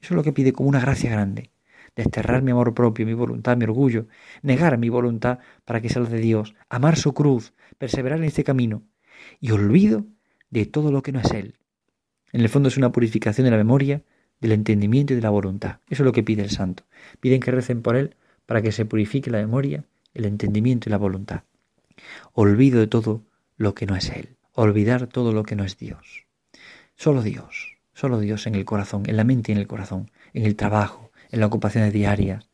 Eso 0.00 0.14
es 0.14 0.16
lo 0.16 0.22
que 0.22 0.32
pide 0.32 0.52
como 0.52 0.68
una 0.68 0.78
gracia 0.78 1.10
grande. 1.10 1.50
desterrar 1.96 2.42
mi 2.42 2.52
amor 2.52 2.72
propio, 2.72 3.04
mi 3.04 3.14
voluntad, 3.14 3.56
mi 3.56 3.64
orgullo, 3.64 4.06
negar 4.42 4.78
mi 4.78 4.90
voluntad 4.90 5.40
para 5.64 5.80
que 5.80 5.88
sea 5.88 6.02
la 6.02 6.08
de 6.08 6.20
Dios, 6.20 6.54
amar 6.68 6.96
su 6.96 7.14
cruz, 7.14 7.52
perseverar 7.78 8.18
en 8.18 8.26
este 8.26 8.44
camino, 8.44 8.84
y 9.40 9.50
olvido 9.50 10.06
de 10.50 10.64
todo 10.64 10.92
lo 10.92 11.02
que 11.02 11.10
no 11.10 11.18
es 11.18 11.32
Él. 11.32 11.58
En 12.32 12.42
el 12.42 12.48
fondo 12.48 12.68
es 12.68 12.76
una 12.76 12.92
purificación 12.92 13.44
de 13.44 13.50
la 13.50 13.56
memoria, 13.56 14.04
del 14.40 14.52
entendimiento 14.52 15.14
y 15.14 15.16
de 15.16 15.22
la 15.22 15.30
voluntad. 15.30 15.80
Eso 15.90 16.04
es 16.04 16.06
lo 16.06 16.12
que 16.12 16.22
pide 16.22 16.42
el 16.42 16.50
santo. 16.50 16.84
Piden 17.18 17.40
que 17.40 17.50
recen 17.50 17.82
por 17.82 17.96
Él 17.96 18.14
para 18.46 18.62
que 18.62 18.70
se 18.70 18.84
purifique 18.84 19.32
la 19.32 19.38
memoria, 19.38 19.84
el 20.14 20.26
entendimiento 20.26 20.88
y 20.88 20.92
la 20.92 20.98
voluntad. 20.98 21.42
Olvido 22.34 22.78
de 22.78 22.86
todo 22.86 23.24
lo 23.62 23.74
que 23.74 23.86
no 23.86 23.94
es 23.94 24.10
Él. 24.10 24.36
Olvidar 24.54 25.06
todo 25.06 25.32
lo 25.32 25.44
que 25.44 25.54
no 25.54 25.64
es 25.64 25.78
Dios. 25.78 26.26
Solo 26.96 27.22
Dios, 27.22 27.78
solo 27.94 28.18
Dios 28.18 28.46
en 28.46 28.56
el 28.56 28.64
corazón, 28.64 29.04
en 29.06 29.16
la 29.16 29.24
mente 29.24 29.52
y 29.52 29.54
en 29.54 29.60
el 29.60 29.68
corazón, 29.68 30.10
en 30.34 30.44
el 30.44 30.56
trabajo, 30.56 31.12
en 31.30 31.40
las 31.40 31.46
ocupaciones 31.46 31.92
diarias, 31.92 32.48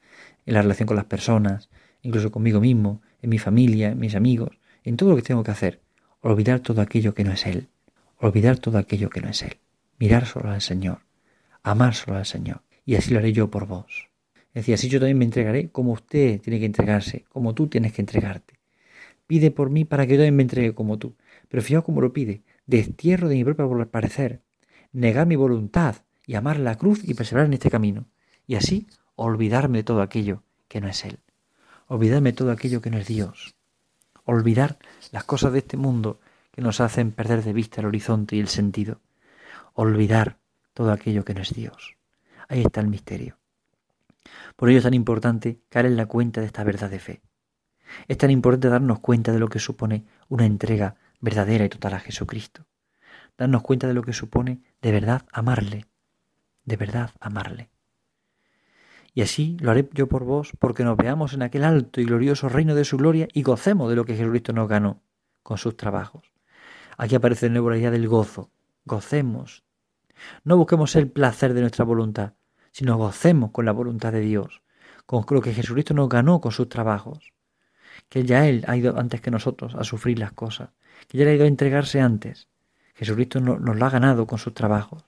en 0.44 0.54
la 0.54 0.62
relación 0.62 0.86
con 0.86 0.96
las 0.96 1.06
personas, 1.06 1.70
incluso 2.02 2.30
conmigo 2.30 2.60
mismo, 2.60 3.00
en 3.22 3.30
mi 3.30 3.38
familia, 3.38 3.88
en 3.88 3.98
mis 3.98 4.14
amigos, 4.14 4.58
en 4.84 4.98
todo 4.98 5.10
lo 5.10 5.16
que 5.16 5.22
tengo 5.22 5.42
que 5.42 5.50
hacer. 5.50 5.80
Olvidar 6.20 6.60
todo 6.60 6.82
aquello 6.82 7.14
que 7.14 7.24
no 7.24 7.32
es 7.32 7.46
Él. 7.46 7.68
Olvidar 8.18 8.58
todo 8.58 8.76
aquello 8.76 9.08
que 9.08 9.22
no 9.22 9.30
es 9.30 9.42
Él. 9.42 9.56
Mirar 9.98 10.26
solo 10.26 10.50
al 10.50 10.60
Señor. 10.60 11.00
Amar 11.62 11.94
solo 11.94 12.18
al 12.18 12.26
Señor. 12.26 12.62
Y 12.84 12.96
así 12.96 13.12
lo 13.12 13.18
haré 13.18 13.32
yo 13.32 13.50
por 13.50 13.66
vos. 13.66 14.08
Decía, 14.52 14.74
así 14.74 14.88
yo 14.88 14.98
también 14.98 15.18
me 15.18 15.24
entregaré 15.24 15.70
como 15.70 15.92
usted 15.92 16.40
tiene 16.40 16.58
que 16.58 16.66
entregarse, 16.66 17.24
como 17.30 17.54
tú 17.54 17.68
tienes 17.68 17.92
que 17.92 18.02
entregarte. 18.02 18.57
Pide 19.28 19.50
por 19.50 19.68
mí 19.68 19.84
para 19.84 20.06
que 20.06 20.16
yo 20.16 20.32
me 20.32 20.42
entregue 20.42 20.74
como 20.74 20.98
tú. 20.98 21.14
Pero 21.48 21.62
fijaos 21.62 21.84
cómo 21.84 22.00
lo 22.00 22.14
pide. 22.14 22.42
Destierro 22.66 23.28
de 23.28 23.36
mi 23.36 23.44
propio 23.44 23.88
parecer. 23.90 24.40
Negar 24.92 25.26
mi 25.26 25.36
voluntad 25.36 25.96
y 26.26 26.34
amar 26.34 26.58
la 26.58 26.76
cruz 26.76 27.04
y 27.04 27.12
perseverar 27.12 27.46
en 27.46 27.52
este 27.52 27.70
camino. 27.70 28.06
Y 28.46 28.54
así 28.56 28.86
olvidarme 29.16 29.78
de 29.78 29.84
todo 29.84 30.00
aquello 30.00 30.42
que 30.66 30.80
no 30.80 30.88
es 30.88 31.04
Él. 31.04 31.18
Olvidarme 31.88 32.30
de 32.30 32.36
todo 32.36 32.50
aquello 32.50 32.80
que 32.80 32.90
no 32.90 32.96
es 32.96 33.06
Dios. 33.06 33.54
Olvidar 34.24 34.78
las 35.12 35.24
cosas 35.24 35.52
de 35.52 35.58
este 35.58 35.76
mundo 35.76 36.20
que 36.50 36.62
nos 36.62 36.80
hacen 36.80 37.12
perder 37.12 37.44
de 37.44 37.52
vista 37.52 37.82
el 37.82 37.86
horizonte 37.86 38.36
y 38.36 38.40
el 38.40 38.48
sentido. 38.48 39.02
Olvidar 39.74 40.38
todo 40.72 40.90
aquello 40.90 41.24
que 41.26 41.34
no 41.34 41.42
es 41.42 41.52
Dios. 41.52 41.96
Ahí 42.48 42.62
está 42.62 42.80
el 42.80 42.88
misterio. 42.88 43.36
Por 44.56 44.70
ello 44.70 44.78
es 44.78 44.84
tan 44.84 44.94
importante 44.94 45.60
caer 45.68 45.86
en 45.86 45.96
la 45.96 46.06
cuenta 46.06 46.40
de 46.40 46.46
esta 46.46 46.64
verdad 46.64 46.88
de 46.88 46.98
fe. 46.98 47.20
Es 48.06 48.18
tan 48.18 48.30
importante 48.30 48.68
darnos 48.68 49.00
cuenta 49.00 49.32
de 49.32 49.38
lo 49.38 49.48
que 49.48 49.58
supone 49.58 50.04
una 50.28 50.46
entrega 50.46 50.96
verdadera 51.20 51.64
y 51.64 51.68
total 51.68 51.94
a 51.94 52.00
Jesucristo. 52.00 52.66
Darnos 53.36 53.62
cuenta 53.62 53.86
de 53.86 53.94
lo 53.94 54.02
que 54.02 54.12
supone 54.12 54.60
de 54.82 54.92
verdad 54.92 55.22
amarle, 55.32 55.86
de 56.64 56.76
verdad 56.76 57.10
amarle. 57.20 57.70
Y 59.14 59.22
así 59.22 59.56
lo 59.60 59.70
haré 59.70 59.88
yo 59.92 60.06
por 60.06 60.24
vos, 60.24 60.52
porque 60.58 60.84
nos 60.84 60.96
veamos 60.96 61.32
en 61.32 61.42
aquel 61.42 61.64
alto 61.64 62.00
y 62.00 62.04
glorioso 62.04 62.48
reino 62.48 62.74
de 62.74 62.84
su 62.84 62.96
gloria 62.96 63.26
y 63.32 63.42
gocemos 63.42 63.90
de 63.90 63.96
lo 63.96 64.04
que 64.04 64.14
Jesucristo 64.14 64.52
nos 64.52 64.68
ganó 64.68 65.02
con 65.42 65.58
sus 65.58 65.76
trabajos. 65.76 66.32
Aquí 66.96 67.14
aparece 67.14 67.46
de 67.46 67.50
nuevo 67.50 67.70
la 67.70 67.78
idea 67.78 67.90
del 67.90 68.08
gozo. 68.08 68.50
Gocemos. 68.84 69.64
No 70.44 70.56
busquemos 70.56 70.94
el 70.96 71.10
placer 71.10 71.54
de 71.54 71.60
nuestra 71.60 71.84
voluntad, 71.84 72.34
sino 72.72 72.96
gocemos 72.96 73.50
con 73.50 73.64
la 73.64 73.72
voluntad 73.72 74.12
de 74.12 74.20
Dios, 74.20 74.62
con 75.06 75.24
lo 75.30 75.40
que 75.40 75.54
Jesucristo 75.54 75.94
nos 75.94 76.08
ganó 76.08 76.40
con 76.40 76.52
sus 76.52 76.68
trabajos. 76.68 77.32
Que 78.08 78.24
ya 78.24 78.46
Él 78.46 78.64
ha 78.66 78.76
ido 78.76 78.98
antes 78.98 79.20
que 79.20 79.30
nosotros 79.30 79.74
a 79.74 79.84
sufrir 79.84 80.18
las 80.18 80.32
cosas, 80.32 80.70
que 81.08 81.18
ya 81.18 81.24
Él 81.24 81.30
ha 81.30 81.34
ido 81.34 81.44
a 81.44 81.48
entregarse 81.48 82.00
antes. 82.00 82.48
Jesucristo 82.94 83.40
nos 83.40 83.76
lo 83.76 83.86
ha 83.86 83.90
ganado 83.90 84.26
con 84.26 84.38
sus 84.38 84.54
trabajos. 84.54 85.04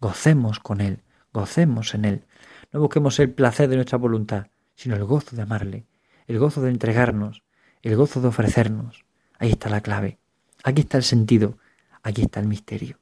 Gocemos 0.00 0.60
con 0.60 0.80
Él, 0.80 1.02
gocemos 1.32 1.94
en 1.94 2.04
Él, 2.04 2.24
no 2.72 2.80
busquemos 2.80 3.18
el 3.18 3.30
placer 3.30 3.68
de 3.68 3.76
nuestra 3.76 3.96
voluntad, 3.96 4.48
sino 4.74 4.94
el 4.94 5.04
gozo 5.04 5.34
de 5.34 5.42
amarle, 5.42 5.86
el 6.26 6.38
gozo 6.38 6.60
de 6.60 6.70
entregarnos, 6.70 7.42
el 7.80 7.96
gozo 7.96 8.20
de 8.20 8.28
ofrecernos. 8.28 9.06
Ahí 9.38 9.50
está 9.50 9.70
la 9.70 9.80
clave. 9.80 10.18
Aquí 10.64 10.82
está 10.82 10.98
el 10.98 11.02
sentido. 11.02 11.56
Aquí 12.02 12.22
está 12.22 12.40
el 12.40 12.46
misterio. 12.46 12.98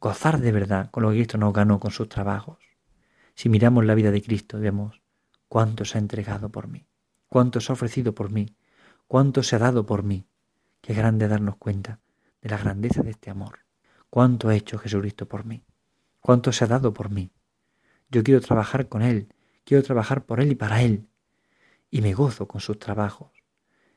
Gozar 0.00 0.40
de 0.40 0.50
verdad 0.50 0.90
con 0.90 1.02
lo 1.02 1.10
que 1.10 1.16
Cristo 1.16 1.36
nos 1.36 1.52
ganó 1.52 1.78
con 1.78 1.90
sus 1.90 2.08
trabajos. 2.08 2.58
Si 3.34 3.48
miramos 3.48 3.84
la 3.84 3.94
vida 3.94 4.10
de 4.10 4.22
Cristo, 4.22 4.58
vemos 4.58 5.02
cuánto 5.48 5.84
se 5.84 5.98
ha 5.98 6.00
entregado 6.00 6.48
por 6.48 6.68
mí, 6.68 6.86
cuánto 7.28 7.60
se 7.60 7.70
ha 7.70 7.74
ofrecido 7.74 8.14
por 8.14 8.30
mí, 8.30 8.56
cuánto 9.12 9.42
se 9.42 9.56
ha 9.56 9.58
dado 9.58 9.84
por 9.84 10.04
mí. 10.04 10.24
Qué 10.80 10.94
grande 10.94 11.28
darnos 11.28 11.56
cuenta 11.56 12.00
de 12.40 12.48
la 12.48 12.56
grandeza 12.56 13.02
de 13.02 13.10
este 13.10 13.28
amor. 13.28 13.58
Cuánto 14.08 14.48
ha 14.48 14.54
hecho 14.54 14.78
Jesucristo 14.78 15.28
por 15.28 15.44
mí, 15.44 15.66
cuánto 16.18 16.50
se 16.50 16.64
ha 16.64 16.66
dado 16.66 16.94
por 16.94 17.10
mí. 17.10 17.30
Yo 18.08 18.22
quiero 18.24 18.40
trabajar 18.40 18.88
con 18.88 19.02
Él, 19.02 19.28
quiero 19.64 19.82
trabajar 19.82 20.24
por 20.24 20.40
Él 20.40 20.52
y 20.52 20.54
para 20.54 20.80
Él. 20.80 21.08
Y 21.90 22.00
me 22.00 22.14
gozo 22.14 22.48
con 22.48 22.62
sus 22.62 22.78
trabajos, 22.78 23.28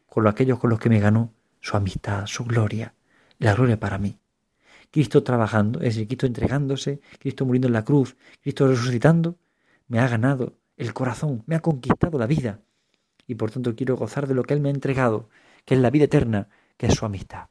con 0.06 0.28
aquellos 0.28 0.60
con 0.60 0.70
los 0.70 0.80
que 0.80 0.90
me 0.90 1.00
ganó 1.00 1.32
su 1.62 1.78
amistad, 1.78 2.26
su 2.26 2.44
gloria, 2.44 2.94
la 3.40 3.54
gloria 3.54 3.80
para 3.80 3.98
mí. 3.98 4.20
Cristo 4.92 5.24
trabajando, 5.24 5.80
es 5.80 5.96
decir, 5.96 6.08
Cristo 6.08 6.26
entregándose, 6.26 7.00
Cristo 7.20 7.46
muriendo 7.46 7.68
en 7.68 7.74
la 7.74 7.86
cruz, 7.86 8.18
Cristo 8.42 8.68
resucitando, 8.68 9.38
me 9.88 10.00
ha 10.00 10.10
ganado 10.10 10.58
el 10.76 10.94
corazón, 10.94 11.42
me 11.46 11.56
ha 11.56 11.62
conquistado 11.62 12.20
la 12.20 12.28
vida. 12.28 12.60
Y 13.28 13.36
por 13.36 13.52
tanto 13.52 13.76
quiero 13.76 13.96
gozar 13.96 14.28
de 14.28 14.34
lo 14.34 14.44
que 14.44 14.54
Él 14.54 14.62
me 14.62 14.70
ha 14.70 14.74
entregado, 14.74 15.30
que 15.66 15.76
es 15.76 15.80
la 15.80 15.90
vida 15.90 16.06
eterna, 16.06 16.50
que 16.78 16.88
es 16.88 16.96
su 16.96 17.06
amistad, 17.06 17.48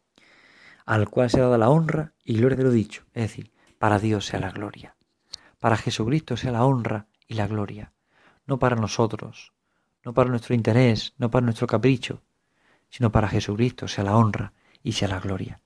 al 0.87 1.09
cual 1.09 1.31
se 1.31 1.39
ha 1.39 1.43
dado 1.43 1.59
la 1.59 1.71
honra 1.71 2.13
y 2.25 2.37
gloria 2.37 2.57
de 2.57 2.65
lo 2.65 2.71
dicho, 2.71 3.05
es 3.13 3.25
decir, 3.25 3.53
para 3.79 3.99
Dios 3.99 4.27
sea 4.27 4.41
la 4.41 4.51
gloria. 4.51 4.97
Para 5.59 5.77
Jesucristo 5.77 6.37
sea 6.37 6.53
la 6.53 6.65
honra 6.65 7.07
y 7.27 7.35
la 7.35 7.47
gloria, 7.47 7.93
no 8.47 8.59
para 8.59 8.77
nosotros, 8.77 9.53
no 10.05 10.13
para 10.13 10.31
nuestro 10.31 10.55
interés, 10.55 11.15
no 11.19 11.31
para 11.31 11.45
nuestro 11.45 11.67
capricho, 11.67 12.23
sino 12.91 13.11
para 13.11 13.29
Jesucristo 13.29 13.89
sea 13.89 14.05
la 14.05 14.17
honra 14.17 14.53
y 14.83 14.93
sea 14.93 15.09
la 15.09 15.19
gloria. 15.19 15.61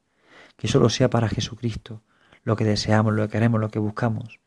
Que 0.56 0.68
solo 0.68 0.88
sea 0.88 1.10
para 1.10 1.28
Jesucristo 1.28 2.02
lo 2.42 2.56
que 2.56 2.64
deseamos, 2.64 3.12
lo 3.12 3.26
que 3.26 3.32
queremos, 3.32 3.60
lo 3.60 3.70
que 3.70 3.78
buscamos. 3.78 4.40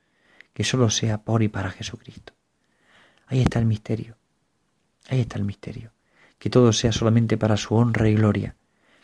Que 0.53 0.63
solo 0.63 0.89
sea 0.89 1.19
por 1.19 1.43
y 1.43 1.47
para 1.47 1.69
Jesucristo. 1.69 2.33
Ahí 3.27 3.41
está 3.41 3.59
el 3.59 3.65
misterio. 3.65 4.17
Ahí 5.09 5.21
está 5.21 5.37
el 5.37 5.43
misterio. 5.43 5.91
Que 6.37 6.49
todo 6.49 6.73
sea 6.73 6.91
solamente 6.91 7.37
para 7.37 7.57
su 7.57 7.75
honra 7.75 8.09
y 8.09 8.15
gloria. 8.15 8.55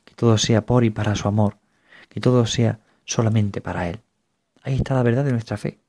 Que 0.06 0.16
todo 0.16 0.38
sea 0.38 0.66
por 0.66 0.84
y 0.84 0.90
para 0.90 1.16
su 1.16 1.28
amor. 1.28 1.58
Que 2.10 2.20
todo 2.20 2.46
sea 2.46 2.80
solamente 3.06 3.62
para 3.62 3.90
Él. 3.90 4.02
Ahí 4.64 4.76
está 4.76 4.96
la 4.96 5.04
verdad 5.04 5.24
de 5.24 5.32
nuestra 5.32 5.58
fe. 5.58 5.80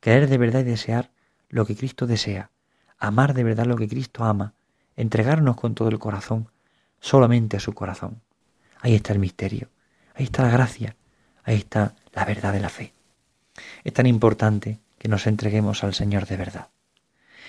Querer 0.00 0.28
de 0.28 0.38
verdad 0.38 0.60
y 0.60 0.64
desear 0.64 1.10
lo 1.50 1.66
que 1.66 1.76
Cristo 1.76 2.06
desea, 2.06 2.50
amar 2.98 3.34
de 3.34 3.44
verdad 3.44 3.66
lo 3.66 3.76
que 3.76 3.88
Cristo 3.88 4.24
ama, 4.24 4.54
entregarnos 4.96 5.56
con 5.56 5.74
todo 5.74 5.88
el 5.88 5.98
corazón 5.98 6.48
solamente 7.00 7.56
a 7.56 7.60
su 7.60 7.74
corazón. 7.74 8.22
Ahí 8.80 8.94
está 8.94 9.12
el 9.12 9.18
misterio, 9.18 9.68
ahí 10.14 10.24
está 10.24 10.44
la 10.44 10.50
gracia, 10.50 10.96
ahí 11.44 11.56
está 11.56 11.94
la 12.12 12.24
verdad 12.24 12.52
de 12.52 12.60
la 12.60 12.68
fe. 12.68 12.94
Es 13.84 13.92
tan 13.92 14.06
importante 14.06 14.78
que 14.98 15.08
nos 15.08 15.26
entreguemos 15.26 15.84
al 15.84 15.92
Señor 15.92 16.26
de 16.26 16.36
verdad. 16.36 16.68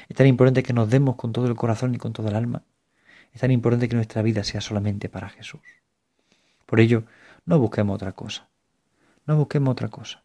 Es 0.10 0.16
tan 0.16 0.28
importante 0.28 0.64
que 0.64 0.74
nos 0.74 0.90
demos 0.90 1.16
con 1.16 1.32
todo 1.32 1.48
el 1.48 1.56
corazón 1.56 1.96
y 1.96 1.98
con 1.98 2.14
todo 2.14 2.28
el 2.30 2.36
alma. 2.36 2.64
Es 3.34 3.42
tan 3.42 3.52
importante 3.52 3.88
que 3.88 3.96
nuestra 3.96 4.22
vida 4.22 4.44
sea 4.44 4.62
solamente 4.62 5.10
para 5.10 5.30
Jesús. 5.30 5.62
Por 6.66 6.80
ello, 6.80 7.04
no 7.46 7.60
busquemos 7.60 7.96
otra 7.96 8.12
cosa. 8.12 8.48
No 9.26 9.38
busquemos 9.38 9.72
otra 9.72 9.88
cosa. 9.88 10.24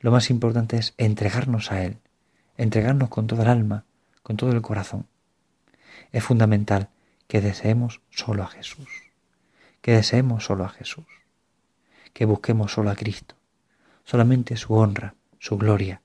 Lo 0.00 0.10
más 0.10 0.30
importante 0.30 0.76
es 0.76 0.94
entregarnos 0.96 1.72
a 1.72 1.82
Él, 1.84 1.98
entregarnos 2.56 3.08
con 3.08 3.26
toda 3.26 3.42
el 3.44 3.48
alma, 3.48 3.84
con 4.22 4.36
todo 4.36 4.52
el 4.52 4.62
corazón. 4.62 5.06
Es 6.12 6.24
fundamental 6.24 6.88
que 7.26 7.40
deseemos 7.40 8.00
solo 8.10 8.42
a 8.42 8.46
Jesús, 8.46 8.88
que 9.80 9.92
deseemos 9.92 10.44
solo 10.44 10.64
a 10.64 10.68
Jesús, 10.68 11.06
que 12.12 12.24
busquemos 12.24 12.72
solo 12.72 12.90
a 12.90 12.96
Cristo, 12.96 13.34
solamente 14.04 14.56
su 14.56 14.74
honra, 14.74 15.14
su 15.38 15.58
gloria, 15.58 16.00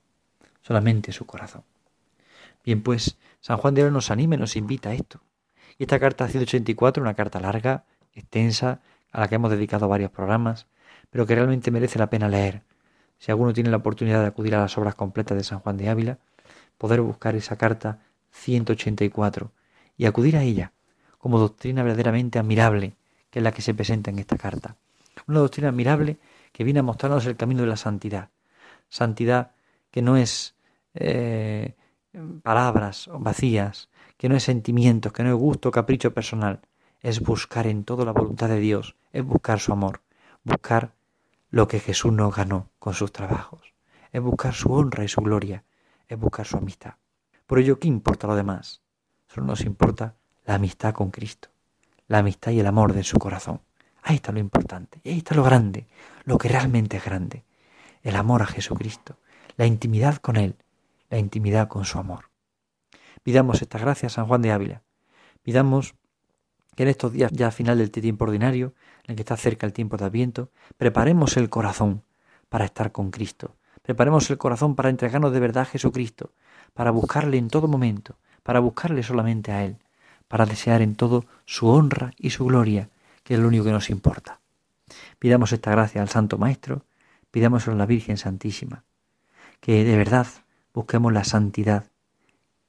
solamente 0.62 1.12
su 1.12 1.26
corazón. 1.26 1.64
Bien, 2.64 2.82
pues 2.82 3.18
San 3.40 3.58
Juan 3.58 3.74
de 3.74 3.82
Oro 3.82 3.90
nos 3.90 4.10
anima 4.10 4.36
nos 4.36 4.56
invita 4.56 4.90
a 4.90 4.94
esto. 4.94 5.20
Y 5.78 5.84
esta 5.84 5.98
carta 5.98 6.28
184, 6.28 7.02
una 7.02 7.14
carta 7.14 7.40
larga, 7.40 7.84
extensa, 8.12 8.80
a 9.12 9.20
la 9.20 9.28
que 9.28 9.34
hemos 9.34 9.50
dedicado 9.50 9.88
varios 9.88 10.10
programas, 10.10 10.66
pero 11.10 11.26
que 11.26 11.34
realmente 11.34 11.70
merece 11.70 11.98
la 11.98 12.10
pena 12.10 12.28
leer, 12.28 12.62
si 13.18 13.30
alguno 13.30 13.52
tiene 13.52 13.70
la 13.70 13.76
oportunidad 13.76 14.20
de 14.20 14.26
acudir 14.26 14.54
a 14.54 14.60
las 14.60 14.76
obras 14.76 14.94
completas 14.94 15.36
de 15.36 15.44
San 15.44 15.60
Juan 15.60 15.76
de 15.76 15.88
Ávila, 15.88 16.18
poder 16.78 17.00
buscar 17.00 17.34
esa 17.36 17.56
carta 17.56 18.00
184 18.32 19.52
y 19.96 20.06
acudir 20.06 20.36
a 20.36 20.42
ella 20.42 20.72
como 21.18 21.38
doctrina 21.38 21.82
verdaderamente 21.82 22.38
admirable, 22.38 22.96
que 23.30 23.38
es 23.38 23.42
la 23.42 23.52
que 23.52 23.62
se 23.62 23.72
presenta 23.72 24.10
en 24.10 24.18
esta 24.18 24.36
carta. 24.36 24.76
Una 25.26 25.38
doctrina 25.38 25.68
admirable 25.68 26.18
que 26.52 26.64
viene 26.64 26.80
a 26.80 26.82
mostrarnos 26.82 27.24
el 27.26 27.36
camino 27.36 27.62
de 27.62 27.68
la 27.68 27.76
santidad. 27.76 28.28
Santidad 28.88 29.52
que 29.90 30.02
no 30.02 30.16
es 30.16 30.54
eh, 30.94 31.74
palabras 32.42 33.08
vacías, 33.12 33.88
que 34.16 34.28
no 34.28 34.36
es 34.36 34.44
sentimientos, 34.44 35.12
que 35.12 35.22
no 35.22 35.30
es 35.30 35.36
gusto, 35.36 35.70
capricho 35.70 36.14
personal. 36.14 36.60
Es 37.00 37.20
buscar 37.20 37.66
en 37.66 37.84
todo 37.84 38.04
la 38.04 38.12
voluntad 38.12 38.48
de 38.48 38.60
Dios, 38.60 38.96
es 39.12 39.24
buscar 39.24 39.60
su 39.60 39.72
amor, 39.72 40.00
buscar 40.42 40.92
lo 41.50 41.68
que 41.68 41.80
Jesús 41.80 42.12
nos 42.12 42.34
ganó 42.34 42.70
con 42.78 42.94
sus 42.94 43.12
trabajos. 43.12 43.74
Es 44.12 44.22
buscar 44.22 44.54
su 44.54 44.72
honra 44.72 45.04
y 45.04 45.08
su 45.08 45.20
gloria, 45.20 45.64
es 46.08 46.18
buscar 46.18 46.46
su 46.46 46.56
amistad. 46.56 46.94
Por 47.46 47.58
ello, 47.58 47.78
¿qué 47.78 47.88
importa 47.88 48.26
lo 48.26 48.36
demás? 48.36 48.80
Solo 49.28 49.46
nos 49.46 49.62
importa 49.62 50.14
la 50.46 50.54
amistad 50.54 50.94
con 50.94 51.10
Cristo, 51.10 51.48
la 52.08 52.18
amistad 52.18 52.52
y 52.52 52.60
el 52.60 52.66
amor 52.66 52.92
de 52.92 53.04
su 53.04 53.18
corazón. 53.18 53.60
Ahí 54.02 54.16
está 54.16 54.32
lo 54.32 54.38
importante, 54.38 55.00
ahí 55.04 55.18
está 55.18 55.34
lo 55.34 55.42
grande, 55.42 55.86
lo 56.24 56.38
que 56.38 56.48
realmente 56.48 56.98
es 56.98 57.04
grande, 57.04 57.44
el 58.02 58.16
amor 58.16 58.42
a 58.42 58.46
Jesucristo, 58.46 59.16
la 59.56 59.66
intimidad 59.66 60.16
con 60.16 60.36
Él, 60.36 60.56
la 61.10 61.18
intimidad 61.18 61.68
con 61.68 61.84
su 61.84 61.98
amor. 61.98 62.30
Pidamos 63.22 63.62
estas 63.62 63.80
gracias 63.80 64.12
a 64.12 64.16
San 64.16 64.26
Juan 64.26 64.42
de 64.42 64.52
Ávila. 64.52 64.82
Pidamos 65.42 65.94
que 66.74 66.82
en 66.82 66.88
estos 66.88 67.12
días 67.12 67.30
ya 67.32 67.50
final 67.50 67.78
del 67.78 67.90
tiempo 67.90 68.24
ordinario, 68.24 68.74
en 69.04 69.12
el 69.12 69.16
que 69.16 69.22
está 69.22 69.36
cerca 69.36 69.66
el 69.66 69.72
tiempo 69.72 69.96
de 69.96 70.04
Adviento, 70.04 70.50
preparemos 70.76 71.36
el 71.36 71.48
corazón 71.48 72.02
para 72.48 72.64
estar 72.64 72.92
con 72.92 73.10
Cristo. 73.10 73.56
Preparemos 73.82 74.30
el 74.30 74.38
corazón 74.38 74.74
para 74.74 74.88
entregarnos 74.88 75.32
de 75.32 75.40
verdad 75.40 75.62
a 75.62 75.66
Jesucristo, 75.66 76.32
para 76.72 76.90
buscarle 76.90 77.36
en 77.36 77.48
todo 77.48 77.68
momento, 77.68 78.16
para 78.42 78.60
buscarle 78.60 79.02
solamente 79.02 79.52
a 79.52 79.64
Él, 79.64 79.78
para 80.28 80.46
desear 80.46 80.82
en 80.82 80.96
todo 80.96 81.26
su 81.44 81.68
honra 81.68 82.12
y 82.18 82.30
su 82.30 82.44
gloria, 82.46 82.88
que 83.22 83.34
es 83.34 83.40
lo 83.40 83.48
único 83.48 83.64
que 83.64 83.72
nos 83.72 83.90
importa. 83.90 84.40
Pidamos 85.18 85.52
esta 85.52 85.70
gracia 85.70 86.02
al 86.02 86.08
Santo 86.08 86.38
Maestro, 86.38 86.84
pidámoslo 87.30 87.72
a 87.72 87.76
la 87.76 87.86
Virgen 87.86 88.16
Santísima, 88.16 88.84
que 89.60 89.84
de 89.84 89.96
verdad 89.96 90.26
busquemos 90.74 91.12
la 91.12 91.24
santidad 91.24 91.84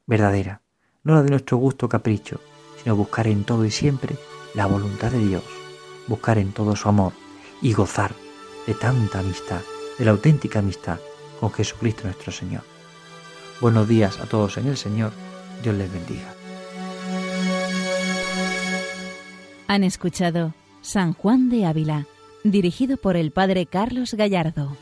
verdadera, 0.06 0.62
no 1.04 1.16
la 1.16 1.24
de 1.24 1.32
nuestro 1.32 1.58
gusto 1.58 1.90
capricho, 1.90 2.40
sino 2.82 2.96
buscar 2.96 3.28
en 3.28 3.44
todo 3.44 3.66
y 3.66 3.72
siempre 3.72 4.16
la 4.54 4.68
voluntad 4.68 5.12
de 5.12 5.26
Dios, 5.26 5.44
buscar 6.08 6.38
en 6.38 6.54
todo 6.54 6.76
su 6.76 6.88
amor 6.88 7.14
y 7.62 7.74
gozar 7.74 8.14
de 8.68 8.76
tanta 8.76 9.20
amistad, 9.20 9.62
de 9.98 10.06
la 10.06 10.12
auténtica 10.12 10.60
amistad 10.60 11.00
con 11.40 11.52
Jesucristo 11.52 12.04
nuestro 12.04 12.32
Señor. 12.32 12.62
Buenos 13.60 13.88
días 13.88 14.20
a 14.20 14.26
todos 14.26 14.58
en 14.58 14.68
el 14.68 14.78
Señor, 14.78 15.12
Dios 15.64 15.76
les 15.76 15.92
bendiga. 15.92 16.34
Han 19.68 19.84
escuchado 19.84 20.54
San 20.82 21.14
Juan 21.14 21.50
de 21.50 21.66
Ávila, 21.66 22.06
dirigido 22.44 22.98
por 22.98 23.18
el 23.18 23.32
Padre 23.32 23.66
Carlos 23.66 24.14
Gallardo. 24.14 24.78